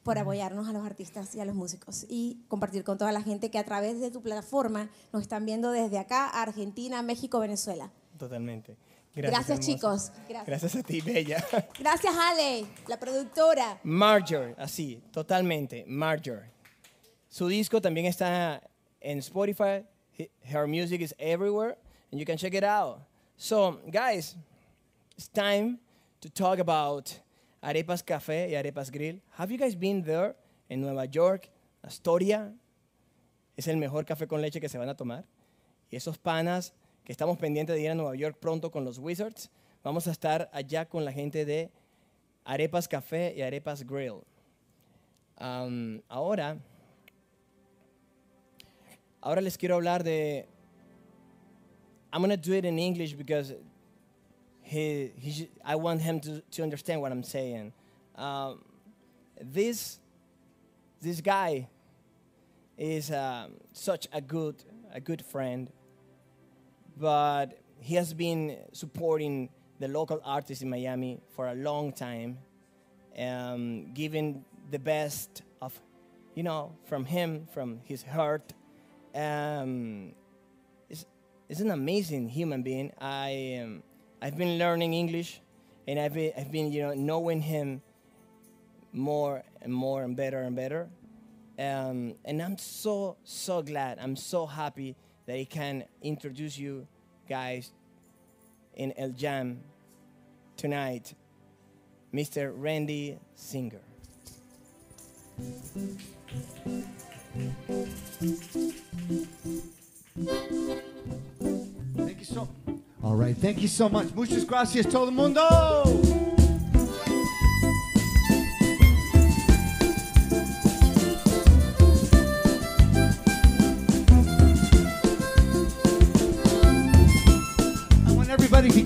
por 0.04 0.18
apoyarnos 0.18 0.68
a 0.68 0.74
los 0.74 0.86
artistas 0.86 1.36
y 1.36 1.40
a 1.40 1.46
los 1.46 1.56
músicos 1.56 2.06
y 2.10 2.44
compartir 2.48 2.84
con 2.84 2.98
toda 2.98 3.12
la 3.12 3.22
gente 3.22 3.52
que 3.52 3.60
a 3.60 3.64
través 3.64 4.00
de 4.00 4.10
tu 4.10 4.22
plataforma 4.22 4.90
nos 5.14 5.22
están 5.22 5.46
viendo 5.46 5.72
desde 5.72 6.00
acá, 6.00 6.28
Argentina, 6.28 7.02
México, 7.04 7.40
Venezuela. 7.40 7.92
Totalmente. 8.18 8.78
Gracias, 9.14 9.60
chicos. 9.60 10.12
Gracias. 10.30 10.46
Gracias 10.48 10.76
a 10.76 10.84
ti, 10.84 11.02
Bella. 11.02 11.44
Gracias 11.80 12.16
Ale, 12.16 12.66
la 12.88 12.98
productora. 12.98 13.80
Marjorie, 13.84 14.56
así, 14.58 15.02
totalmente, 15.12 15.84
Marjorie. 15.88 16.50
Su 17.30 17.48
disco 17.48 17.82
también 17.82 18.06
está 18.06 18.62
en 19.02 19.20
Spotify. 19.20 19.86
He- 20.18 20.30
Her 20.44 20.66
music 20.68 21.02
is 21.02 21.14
everywhere, 21.18 21.78
and 22.12 22.20
you 22.20 22.26
can 22.26 22.38
check 22.38 22.54
it 22.54 22.64
out. 22.64 23.00
So, 23.38 23.82
guys, 23.92 24.36
it's 25.18 25.28
time 25.30 25.80
to 26.22 26.30
talk 26.30 26.60
about 26.60 27.10
Arepas 27.62 28.04
Café 28.04 28.50
y 28.50 28.56
Arepas 28.56 28.92
Grill. 28.92 29.22
Have 29.38 29.52
you 29.52 29.58
guys 29.58 29.76
been 29.76 30.04
there 30.04 30.36
en 30.70 30.82
Nueva 30.82 31.06
York, 31.06 31.50
Astoria? 31.84 32.54
Es 33.58 33.68
el 33.68 33.76
mejor 33.78 34.06
café 34.06 34.28
con 34.28 34.42
leche 34.42 34.60
que 34.62 34.70
se 34.70 34.78
van 34.78 34.90
a 34.90 34.96
tomar. 34.96 35.26
Y 35.90 35.98
esos 35.98 36.18
panas 36.18 36.74
que 37.12 37.14
estamos 37.14 37.38
pendientes 37.38 37.76
de 37.76 37.82
ir 37.82 37.90
a 37.90 37.94
Nueva 37.94 38.16
York 38.16 38.38
pronto 38.40 38.72
con 38.72 38.86
los 38.86 38.98
Wizards, 38.98 39.50
vamos 39.84 40.08
a 40.08 40.12
estar 40.12 40.50
allá 40.54 40.88
con 40.88 41.04
la 41.04 41.12
gente 41.12 41.44
de 41.44 41.70
Arepas 42.46 42.88
Café 42.88 43.34
y 43.36 43.42
Arepas 43.42 43.84
Grill. 43.84 44.22
Am, 45.36 46.02
ahora, 46.08 46.58
ahora 49.20 49.42
les 49.42 49.58
quiero 49.58 49.76
hablar 49.76 50.06
de. 50.06 50.48
I'm 52.14 52.22
gonna 52.22 52.38
do 52.38 52.54
it 52.54 52.64
in 52.64 52.80
English 52.80 53.14
because 53.18 53.56
he, 54.62 55.12
he 55.18 55.50
I 55.66 55.76
want 55.76 56.02
him 56.02 56.22
to, 56.22 56.40
to 56.52 56.64
understand 56.64 57.02
what 57.02 57.12
I'm 57.12 57.24
saying. 57.24 57.74
Um, 58.16 58.64
this 59.38 60.00
this 61.02 61.20
guy 61.20 61.68
is 62.78 63.12
um, 63.12 63.58
such 63.74 64.08
a 64.14 64.22
good 64.22 64.64
a 64.94 65.02
good 65.02 65.22
friend, 65.26 65.70
but 66.98 67.58
he 67.80 67.96
has 67.96 68.14
been 68.14 68.58
supporting 68.74 69.50
the 69.80 69.88
local 69.88 70.22
artists 70.24 70.62
in 70.62 70.70
Miami 70.70 71.20
for 71.36 71.48
a 71.48 71.56
long 71.56 71.92
time, 71.92 72.38
um, 73.18 73.92
giving 73.94 74.46
the 74.70 74.80
best 74.80 75.42
of, 75.62 75.78
you 76.36 76.44
know, 76.44 76.76
from 76.86 77.06
him, 77.06 77.48
from 77.54 77.82
his 77.84 78.04
heart. 78.04 78.54
Um, 79.14 80.14
is 80.90 81.06
is 81.50 81.60
an 81.60 81.72
amazing 81.72 82.30
human 82.30 82.64
being. 82.64 82.94
I 83.02 83.60
um, 83.62 83.84
I've 84.22 84.38
been 84.38 84.58
learning 84.58 84.94
English, 84.94 85.42
and 85.88 86.00
I've 86.00 86.14
been, 86.14 86.32
I've 86.38 86.52
been 86.52 86.72
you 86.72 86.84
know 86.84 86.94
knowing 86.94 87.42
him 87.42 87.82
more 88.94 89.44
and 89.62 89.74
more 89.74 90.04
and 90.04 90.16
better 90.16 90.42
and 90.44 90.56
better. 90.56 90.88
Um, 91.60 92.16
and 92.24 92.42
I'm 92.42 92.58
so 92.58 93.18
so 93.24 93.62
glad. 93.62 94.00
I'm 94.00 94.16
so 94.16 94.46
happy 94.46 94.96
that 95.32 95.38
I 95.38 95.46
can 95.46 95.86
introduce 96.02 96.58
you 96.58 96.86
guys 97.30 97.72
in 98.76 98.94
El 98.98 99.12
Jam 99.12 99.62
tonight, 100.58 101.14
Mr. 102.14 102.52
Randy 102.54 103.18
Singer. 103.34 103.80
Thank 111.96 112.20
you 112.20 112.26
so 112.26 112.50
All 113.02 113.16
right, 113.16 113.38
thank 113.38 113.62
you 113.62 113.70
so 113.70 113.88
much. 113.88 114.14
Muchas 114.14 114.44
gracias 114.44 114.86
todo 114.86 115.06
el 115.06 115.14
mundo. 115.14 116.41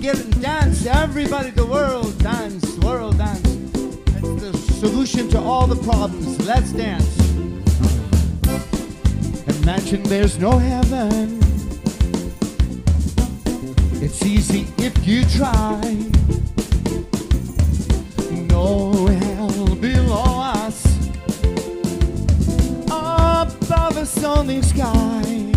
Get 0.06 0.40
dance. 0.40 0.86
Everybody, 0.86 1.50
the 1.50 1.66
world 1.66 2.16
dance, 2.18 2.78
world 2.78 3.18
dance. 3.18 3.42
That's 3.42 4.40
the 4.40 4.52
solution 4.78 5.28
to 5.30 5.40
all 5.40 5.66
the 5.66 5.82
problems. 5.82 6.46
Let's 6.46 6.70
dance. 6.70 7.18
Imagine 9.62 10.04
there's 10.04 10.38
no 10.38 10.58
heaven. 10.58 11.40
It's 14.00 14.22
easy 14.24 14.68
if 14.78 14.94
you 15.04 15.24
try. 15.24 15.80
No 18.54 19.06
hell 19.06 19.74
below 19.74 20.40
us. 20.62 20.78
Above 22.86 23.96
us 23.96 24.22
only 24.22 24.62
sky. 24.62 25.55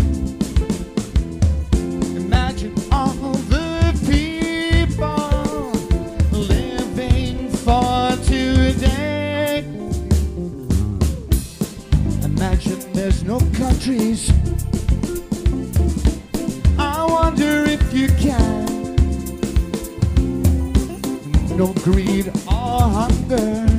No 13.30 13.38
countries. 13.54 14.28
I 16.76 17.06
wonder 17.08 17.64
if 17.64 17.94
you 17.94 18.08
can. 18.18 18.66
No 21.56 21.72
greed 21.84 22.26
or 22.48 22.80
hunger. 22.98 23.69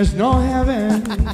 There's 0.00 0.14
no 0.14 0.32
heaven. 0.32 1.02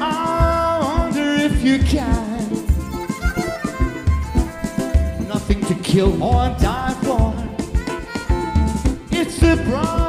I 0.00 0.78
wonder 0.80 1.24
if 1.44 1.60
you 1.64 1.80
can. 1.80 2.50
Nothing 5.26 5.60
to 5.62 5.74
kill 5.82 6.22
or 6.22 6.56
die 6.60 6.94
for. 7.02 7.34
It's 9.10 9.40
the 9.40 9.56
brotherhood 9.68 10.03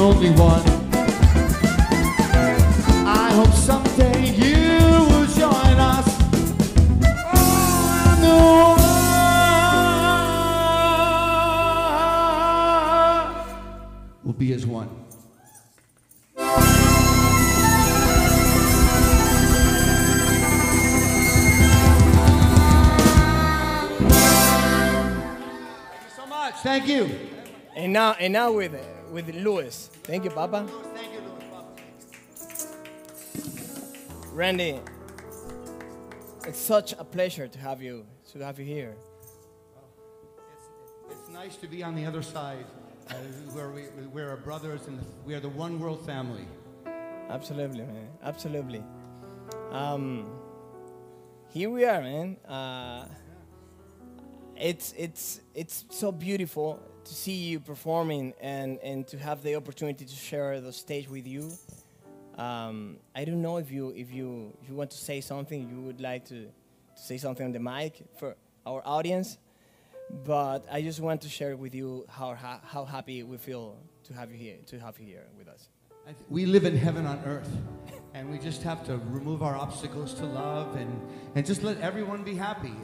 only 0.00 0.30
one. 0.30 0.62
I 3.06 3.32
hope 3.34 3.52
someday 3.52 4.30
you 4.30 5.04
will 5.10 5.26
join 5.26 5.78
us. 5.78 6.06
Will 14.24 14.32
be 14.32 14.52
as 14.54 14.64
one. 14.66 14.88
Thank 25.56 26.02
you 26.04 26.10
so 26.16 26.26
much. 26.26 26.54
Thank 26.62 26.88
you. 26.88 27.10
And 27.76 27.92
now, 27.92 28.12
and 28.12 28.32
now 28.32 28.52
with 28.52 28.74
with 29.10 29.34
Louis. 29.34 29.90
Thank 30.04 30.24
you, 30.24 30.30
Papa. 30.30 30.66
Thank 30.94 31.12
you, 31.12 31.20
Papa. 31.50 31.66
Randy, 34.32 34.80
it's 36.46 36.58
such 36.58 36.92
a 36.92 37.04
pleasure 37.04 37.48
to 37.48 37.58
have 37.58 37.82
you 37.82 38.06
to 38.32 38.44
have 38.44 38.58
you 38.58 38.64
here. 38.64 38.94
It's, 41.08 41.20
it's 41.20 41.28
nice 41.30 41.56
to 41.56 41.66
be 41.66 41.82
on 41.82 41.94
the 41.94 42.06
other 42.06 42.22
side, 42.22 42.64
uh, 43.08 43.14
where 43.52 43.70
we, 43.70 43.82
we're 44.12 44.36
brothers 44.36 44.86
and 44.86 45.00
we 45.26 45.34
are 45.34 45.40
the 45.40 45.48
one 45.48 45.80
world 45.80 46.06
family. 46.06 46.46
Absolutely, 47.28 47.82
man. 47.82 48.08
Absolutely. 48.22 48.82
Um, 49.70 50.26
here 51.48 51.70
we 51.70 51.84
are, 51.84 52.00
man. 52.00 52.36
Uh, 52.46 53.06
it's 54.56 54.94
it's 54.96 55.40
it's 55.54 55.84
so 55.90 56.12
beautiful 56.12 56.80
to 57.10 57.16
see 57.16 57.34
you 57.50 57.58
performing 57.58 58.32
and 58.40 58.78
and 58.90 59.06
to 59.08 59.18
have 59.18 59.42
the 59.42 59.56
opportunity 59.56 60.04
to 60.04 60.14
share 60.14 60.60
the 60.60 60.72
stage 60.72 61.08
with 61.08 61.26
you. 61.26 61.50
Um, 62.38 62.98
I 63.16 63.24
don't 63.24 63.42
know 63.42 63.56
if 63.56 63.68
you 63.72 63.92
if 63.96 64.12
you 64.12 64.56
if 64.62 64.68
you 64.68 64.76
want 64.76 64.90
to 64.92 64.96
say 64.96 65.20
something, 65.20 65.68
you 65.68 65.80
would 65.86 66.00
like 66.00 66.24
to, 66.26 66.40
to 66.98 67.02
say 67.08 67.18
something 67.18 67.44
on 67.46 67.52
the 67.52 67.58
mic 67.58 67.92
for 68.18 68.36
our 68.64 68.80
audience. 68.84 69.38
But 70.24 70.60
I 70.70 70.82
just 70.82 71.00
want 71.00 71.20
to 71.22 71.28
share 71.28 71.56
with 71.56 71.74
you 71.74 72.06
how 72.08 72.34
ha- 72.34 72.62
how 72.62 72.84
happy 72.84 73.24
we 73.24 73.36
feel 73.38 73.76
to 74.04 74.14
have 74.14 74.30
you 74.30 74.38
here 74.38 74.58
to 74.66 74.78
have 74.78 74.98
you 75.00 75.06
here 75.06 75.26
with 75.36 75.48
us. 75.48 75.68
We 76.28 76.46
live 76.46 76.64
in 76.64 76.76
heaven 76.76 77.06
on 77.06 77.18
earth, 77.24 77.52
and 78.14 78.30
we 78.30 78.38
just 78.38 78.62
have 78.62 78.84
to 78.86 78.98
remove 79.18 79.42
our 79.42 79.56
obstacles 79.56 80.14
to 80.14 80.26
love 80.26 80.76
and, 80.76 80.90
and 81.34 81.44
just 81.44 81.62
let 81.62 81.80
everyone 81.80 82.24
be 82.24 82.34
happy. 82.34 82.74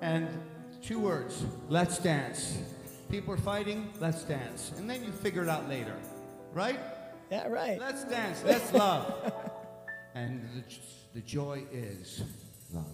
And 0.00 0.28
two 0.82 0.98
words 0.98 1.44
let's 1.68 1.98
dance. 1.98 2.58
People 3.12 3.34
are 3.34 3.36
fighting, 3.36 3.90
let's 4.00 4.24
dance. 4.24 4.72
And 4.78 4.88
then 4.88 5.04
you 5.04 5.12
figure 5.12 5.42
it 5.42 5.48
out 5.50 5.68
later, 5.68 5.94
right? 6.54 6.80
Yeah, 7.30 7.46
right. 7.46 7.78
Let's 7.78 8.04
dance, 8.04 8.42
let's 8.42 8.72
love. 8.72 9.34
and 10.14 10.42
the, 10.54 10.64
the 11.12 11.20
joy 11.20 11.62
is 11.70 12.22
love. 12.72 12.86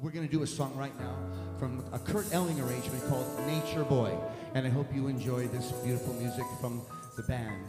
We're 0.00 0.10
going 0.10 0.26
to 0.26 0.32
do 0.32 0.42
a 0.42 0.46
song 0.46 0.74
right 0.74 0.98
now 0.98 1.18
from 1.58 1.84
a 1.92 1.98
Kurt 1.98 2.32
Elling 2.32 2.58
arrangement 2.58 3.06
called 3.10 3.26
Nature 3.46 3.84
Boy. 3.84 4.16
And 4.54 4.66
I 4.66 4.70
hope 4.70 4.86
you 4.94 5.06
enjoy 5.06 5.48
this 5.48 5.70
beautiful 5.84 6.14
music 6.14 6.44
from 6.62 6.80
the 7.18 7.24
band. 7.24 7.66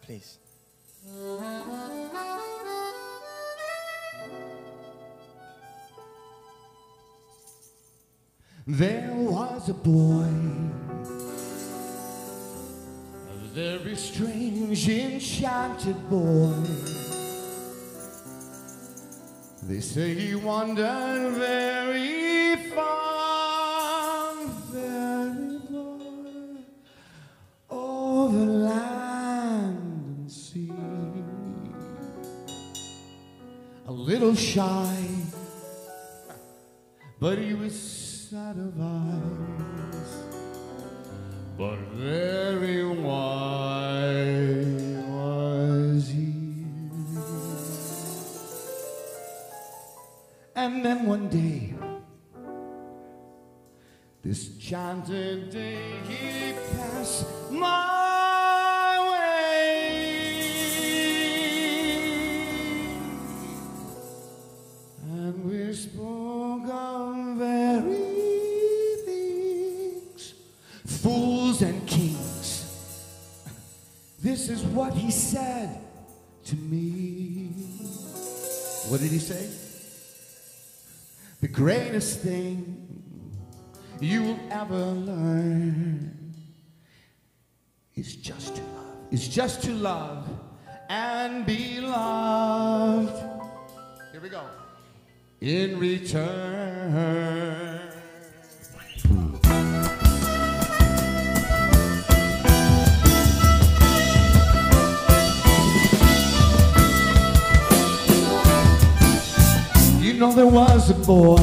Please. 0.00 0.38
There 8.66 9.12
was 9.12 9.68
a 9.68 9.74
boy, 9.74 10.24
very 13.54 13.94
strange, 13.94 14.88
enchanted 14.88 16.10
boy. 16.10 16.52
They 19.62 19.78
say 19.78 20.12
he 20.12 20.34
wandered 20.34 21.34
very 21.34 22.56
far, 22.74 24.34
very 24.72 25.60
far 25.70 25.98
over 27.70 28.44
land 28.44 29.78
and 30.18 30.32
sea. 30.32 30.72
A 33.86 33.92
little 33.92 34.34
shy, 34.34 34.96
but 37.20 37.38
he 37.38 37.54
was 37.54 37.72
sad 37.80 38.56
of 38.56 38.74
eyes, 38.80 39.83
enchanted 54.74 55.50
day, 55.50 55.78
he 56.08 56.52
passed 56.76 57.26
my 57.52 58.98
way. 59.12 60.00
And 65.12 65.44
we 65.44 65.72
spoke 65.74 66.68
of 66.68 67.36
very 67.38 68.96
things, 69.06 70.34
fools 70.84 71.62
and 71.62 71.86
kings. 71.86 72.64
This 74.20 74.48
is 74.48 74.64
what 74.64 74.92
he 74.94 75.12
said 75.12 75.78
to 76.46 76.56
me. 76.56 77.52
What 78.88 79.00
did 79.00 79.12
he 79.12 79.20
say? 79.20 79.48
The 81.40 81.48
greatest 81.48 82.20
thing 82.20 82.63
learn 84.72 86.34
is 87.94 88.16
just 88.16 88.56
to 88.56 88.62
love. 88.62 88.84
It's 89.10 89.28
just 89.28 89.62
to 89.64 89.72
love 89.72 90.28
and 90.88 91.46
be 91.46 91.80
loved. 91.80 93.16
Here 94.12 94.20
we 94.20 94.28
go. 94.28 94.42
In 95.40 95.78
return. 95.78 97.80
You 110.00 110.20
know 110.20 110.32
there 110.32 110.46
was 110.46 110.90
a 110.90 110.94
boy, 110.94 111.36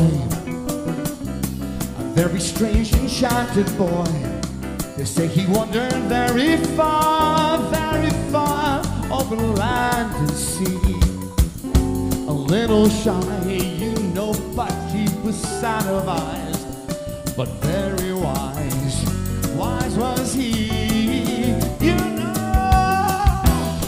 very 2.14 2.39
strange, 2.39 2.93
enchanted 2.93 3.66
boy. 3.78 4.05
They 4.97 5.05
say 5.05 5.28
he 5.28 5.45
wandered 5.47 5.93
very 6.09 6.57
far, 6.76 7.57
very 7.72 8.12
far 8.32 8.84
over 9.12 9.36
land 9.36 10.14
and 10.16 10.32
sea. 10.32 10.99
A 12.28 12.34
little 12.34 12.89
shy, 12.89 13.43
you 13.47 13.93
know, 14.14 14.34
but 14.55 14.72
he 14.91 15.07
was 15.24 15.36
sad 15.36 15.86
of 15.88 16.07
eyes, 16.07 16.66
but 17.36 17.47
very 17.64 18.14
wise. 18.14 19.05
Wise 19.55 19.95
was 19.97 20.34
he, 20.34 21.53
you 21.80 21.95
know. 21.95 23.41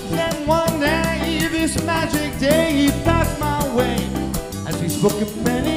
Then 0.09 0.47
one 0.47 0.79
day, 0.79 1.47
this 1.51 1.83
magic 1.83 2.39
day, 2.39 2.71
he 2.73 2.89
passed 3.03 3.39
my 3.39 3.75
way. 3.75 3.97
As 4.65 4.79
he 4.79 4.87
spoke 4.87 5.21
of 5.21 5.43
many 5.43 5.72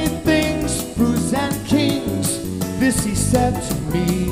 said 3.29 3.61
to 3.61 3.75
me. 3.91 4.23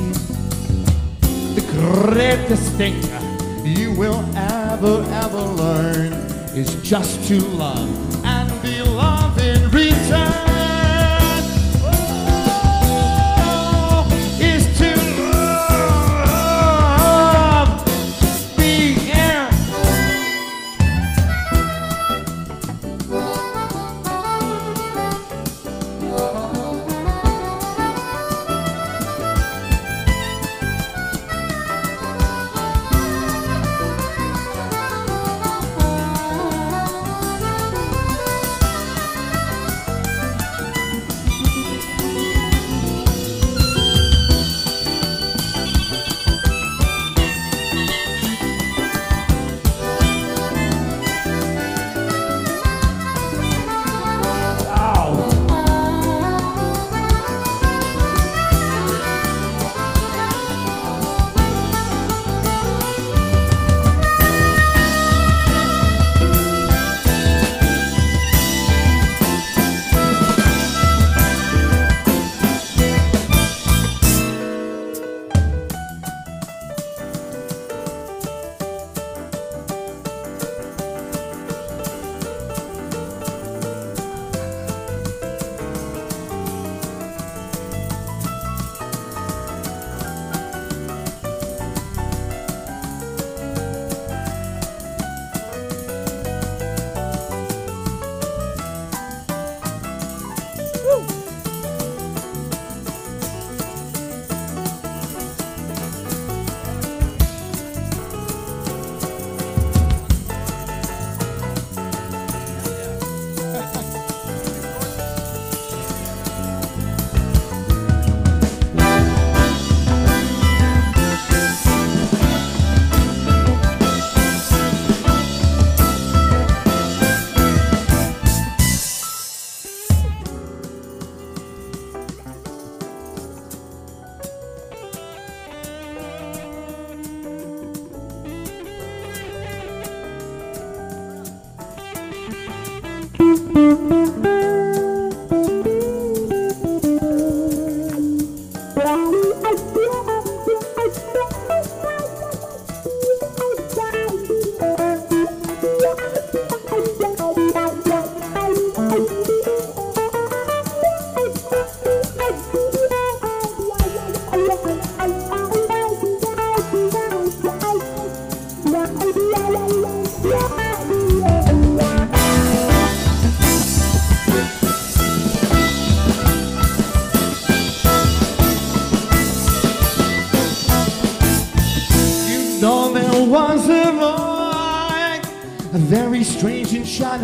The 1.54 1.60
greatest 2.00 2.72
thing 2.78 2.94
you 3.62 3.92
will 3.92 4.24
ever, 4.34 5.04
ever 5.10 5.42
learn 5.42 6.14
is 6.56 6.82
just 6.82 7.28
to 7.28 7.38
love 7.58 8.15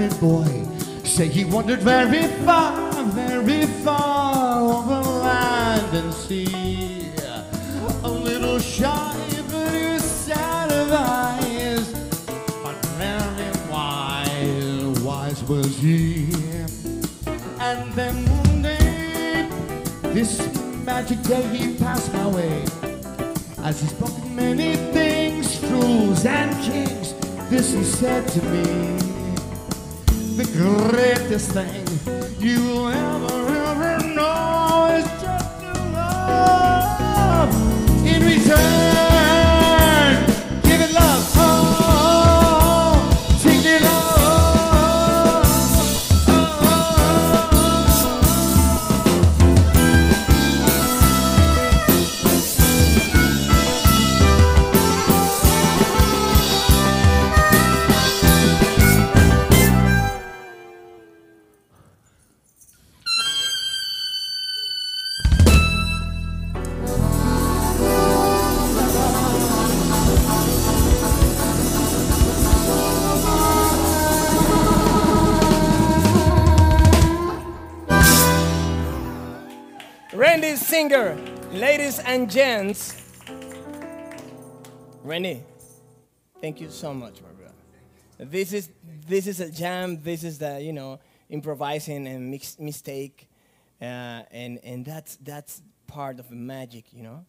shining 0.02 0.18
boy. 0.18 0.66
Say 1.04 1.28
he 1.28 1.44
wandered 1.44 1.80
very 1.80 2.26
far, 2.44 3.04
very 3.04 3.66
far 3.84 4.60
over 4.60 5.00
land 5.20 5.96
and 5.96 6.12
sea. 6.14 7.10
A 8.04 8.10
little 8.10 8.58
shy, 8.58 9.14
but 9.50 9.72
was 9.72 10.02
sad 10.02 10.72
eyes, 10.90 11.92
but 12.62 12.76
very 12.98 13.70
wise, 13.70 15.00
wise 15.00 15.42
was 15.44 15.76
he. 15.78 16.32
And 17.60 17.92
then 17.92 18.14
one 18.38 18.62
day, 18.62 19.48
this 20.14 20.40
magic 20.84 21.22
day 21.22 21.42
he 21.56 21.76
passed 21.78 22.12
my 22.12 22.26
way. 22.26 22.64
As 23.58 23.80
he 23.80 23.86
spoke 23.86 24.24
many 24.30 24.74
things, 24.92 25.56
fools 25.58 26.24
and 26.26 26.50
kings, 26.64 27.14
this 27.48 27.72
he 27.72 27.84
said 27.84 28.26
to 28.28 28.42
me. 28.46 29.11
Greatest 30.52 31.52
thing 31.52 31.86
you 32.38 32.60
will 32.60 32.88
ever, 32.88 33.48
ever 33.56 34.06
know 34.14 34.88
is 34.92 35.04
just 35.22 35.62
love. 35.94 37.50
In 38.06 38.22
return, 38.22 38.91
Randy 80.92 81.22
Singer, 81.22 81.58
ladies 81.58 81.98
and 82.00 82.30
gents. 82.30 83.02
Randy, 85.02 85.42
thank 86.40 86.60
you 86.60 86.68
so 86.68 86.92
much, 86.92 87.22
my 87.22 87.30
brother. 87.30 87.54
This 88.18 88.52
is 88.52 88.68
this 89.06 89.26
is 89.26 89.40
a 89.40 89.50
jam. 89.50 90.02
This 90.02 90.22
is 90.22 90.38
the 90.38 90.60
you 90.60 90.72
know 90.72 91.00
improvising 91.30 92.06
and 92.06 92.30
mix, 92.30 92.58
mistake, 92.58 93.28
uh, 93.80 93.84
and 94.30 94.58
and 94.62 94.84
that's 94.84 95.16
that's 95.16 95.62
part 95.86 96.18
of 96.20 96.28
the 96.28 96.36
magic, 96.36 96.92
you 96.92 97.02
know. 97.02 97.24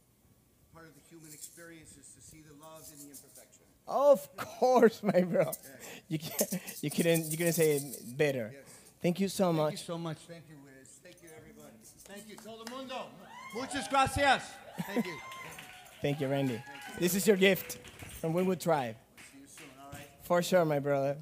Part 0.74 0.88
of 0.88 0.94
the 0.94 1.02
human 1.10 1.34
experience 1.34 1.92
is 1.92 2.08
to 2.16 2.22
see 2.22 2.42
the 2.42 2.54
love 2.62 2.84
in 2.92 3.00
the 3.00 3.12
imperfection. 3.12 3.64
Of 3.88 4.36
course, 4.36 5.02
my 5.04 5.22
bro. 5.22 5.52
You 6.10 6.20
can 6.20 6.60
you 6.82 6.92
couldn't 6.92 7.32
you 7.32 7.38
couldn't 7.38 7.54
say 7.54 7.78
it 7.78 8.18
better. 8.18 8.54
Thank 9.02 9.20
you 9.20 9.30
so 9.30 9.46
Thank 9.46 9.58
much. 9.58 9.72
you 9.72 9.78
so 9.78 9.98
much. 9.98 10.18
Thank 10.28 10.44
you, 10.50 10.56
Wiz. 10.66 10.90
Thank 11.02 11.24
you, 11.24 11.30
everybody. 11.38 11.78
Thank 12.06 12.28
you, 12.30 12.36
todo 12.36 12.64
mundo. 12.70 13.08
Muchas 13.54 13.88
gracias. 13.88 14.42
Thank 14.88 15.06
you. 15.06 15.18
Thank 16.02 16.20
you, 16.20 16.28
Randy. 16.28 16.60
This 17.00 17.14
is 17.14 17.28
your 17.28 17.38
gift 17.38 17.78
from 18.20 18.34
Winwood 18.34 18.60
Tribe. 18.60 18.96
See 19.32 19.40
you 19.40 19.48
soon, 19.48 19.68
all 19.80 19.92
right? 19.94 20.10
For 20.24 20.42
sure, 20.42 20.66
my 20.66 20.80
brother. 20.80 21.18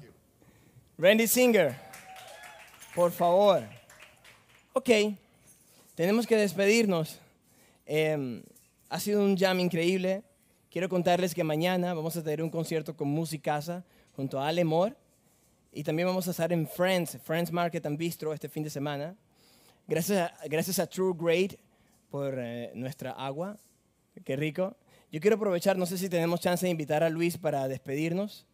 Randy 0.96 1.26
Singer, 1.26 1.76
por 2.94 3.10
favor. 3.10 3.68
Ok, 4.72 5.14
tenemos 5.94 6.26
que 6.26 6.36
despedirnos. 6.36 7.18
Em, 7.86 8.42
ha 8.88 8.98
sido 8.98 9.20
un 9.22 9.36
jam 9.36 9.60
increíble. 9.60 10.22
Quiero 10.70 10.88
contarles 10.88 11.34
que 11.34 11.44
mañana 11.44 11.92
vamos 11.92 12.16
a 12.16 12.22
tener 12.22 12.42
un 12.42 12.48
concierto 12.48 12.96
con 12.96 13.08
Musicasa 13.08 13.84
junto 14.16 14.40
a 14.40 14.48
Ale 14.48 14.64
Moore. 14.64 14.94
Y 15.70 15.82
también 15.84 16.08
vamos 16.08 16.28
a 16.28 16.30
estar 16.30 16.50
en 16.50 16.66
Friends, 16.66 17.18
Friends 17.22 17.52
Market 17.52 17.84
and 17.84 17.98
Bistro 17.98 18.32
este 18.32 18.48
fin 18.48 18.62
de 18.62 18.70
semana. 18.70 19.14
Gracias 19.86 20.30
a, 20.30 20.48
gracias 20.48 20.78
a 20.78 20.86
True 20.86 21.12
Great 21.14 21.58
por 22.12 22.34
eh, 22.38 22.70
nuestra 22.74 23.12
agua. 23.12 23.58
Qué 24.22 24.36
rico. 24.36 24.76
Yo 25.10 25.18
quiero 25.18 25.36
aprovechar, 25.36 25.78
no 25.78 25.86
sé 25.86 25.96
si 25.96 26.10
tenemos 26.10 26.40
chance 26.40 26.66
de 26.66 26.70
invitar 26.70 27.02
a 27.02 27.08
Luis 27.08 27.38
para 27.38 27.66
despedirnos. 27.68 28.46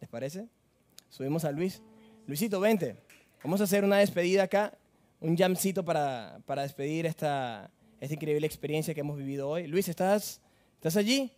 ¿Les 0.00 0.10
parece? 0.10 0.48
Subimos 1.08 1.44
a 1.44 1.52
Luis. 1.52 1.80
Luisito, 2.26 2.58
vente. 2.58 2.96
Vamos 3.44 3.60
a 3.60 3.64
hacer 3.64 3.84
una 3.84 3.98
despedida 3.98 4.42
acá, 4.42 4.76
un 5.20 5.36
jamcito 5.36 5.84
para, 5.84 6.40
para 6.46 6.62
despedir 6.62 7.06
esta, 7.06 7.70
esta 8.00 8.14
increíble 8.14 8.46
experiencia 8.46 8.92
que 8.92 9.00
hemos 9.00 9.16
vivido 9.16 9.48
hoy. 9.48 9.68
Luis, 9.68 9.88
¿estás, 9.88 10.40
¿estás 10.74 10.96
allí? 10.96 11.30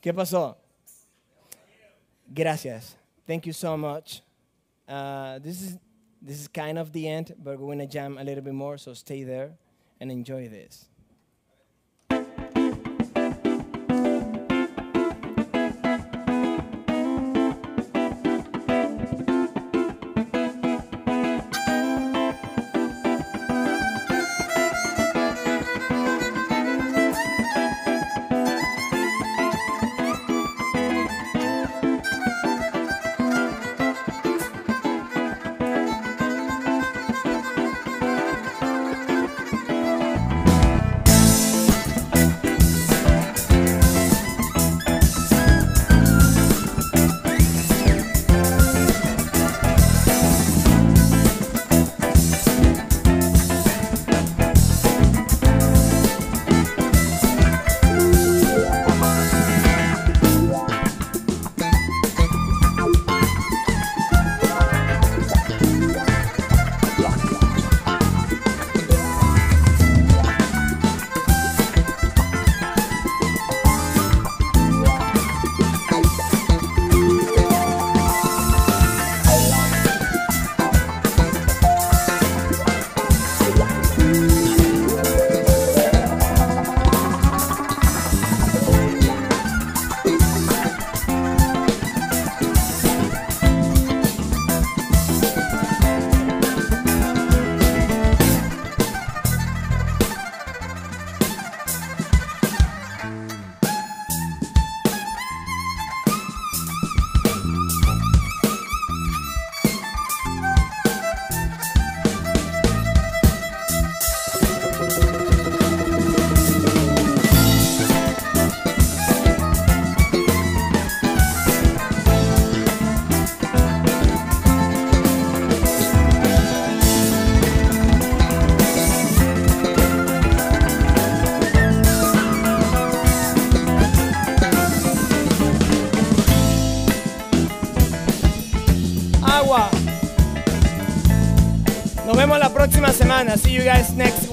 ¿Qué 0.00 0.14
pasó? 0.14 0.56
Gracias. 2.26 2.96
Thank 3.26 3.42
you 3.42 3.52
so 3.52 3.76
much. 3.76 4.22
Uh, 4.88 5.38
this 5.40 5.60
is 5.60 5.78
this 6.28 6.40
is 6.40 6.48
kind 6.48 6.78
of 6.78 6.92
the 6.92 7.08
end, 7.08 7.34
but 7.42 7.58
we're 7.58 7.72
gonna 7.72 7.86
jam 7.86 8.18
a 8.18 8.24
little 8.24 8.44
bit 8.44 8.52
more, 8.52 8.76
so 8.76 8.92
stay 8.92 9.24
there 9.24 9.52
and 9.98 10.12
enjoy 10.12 10.46
this. 10.46 10.84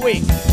Week. 0.06 0.45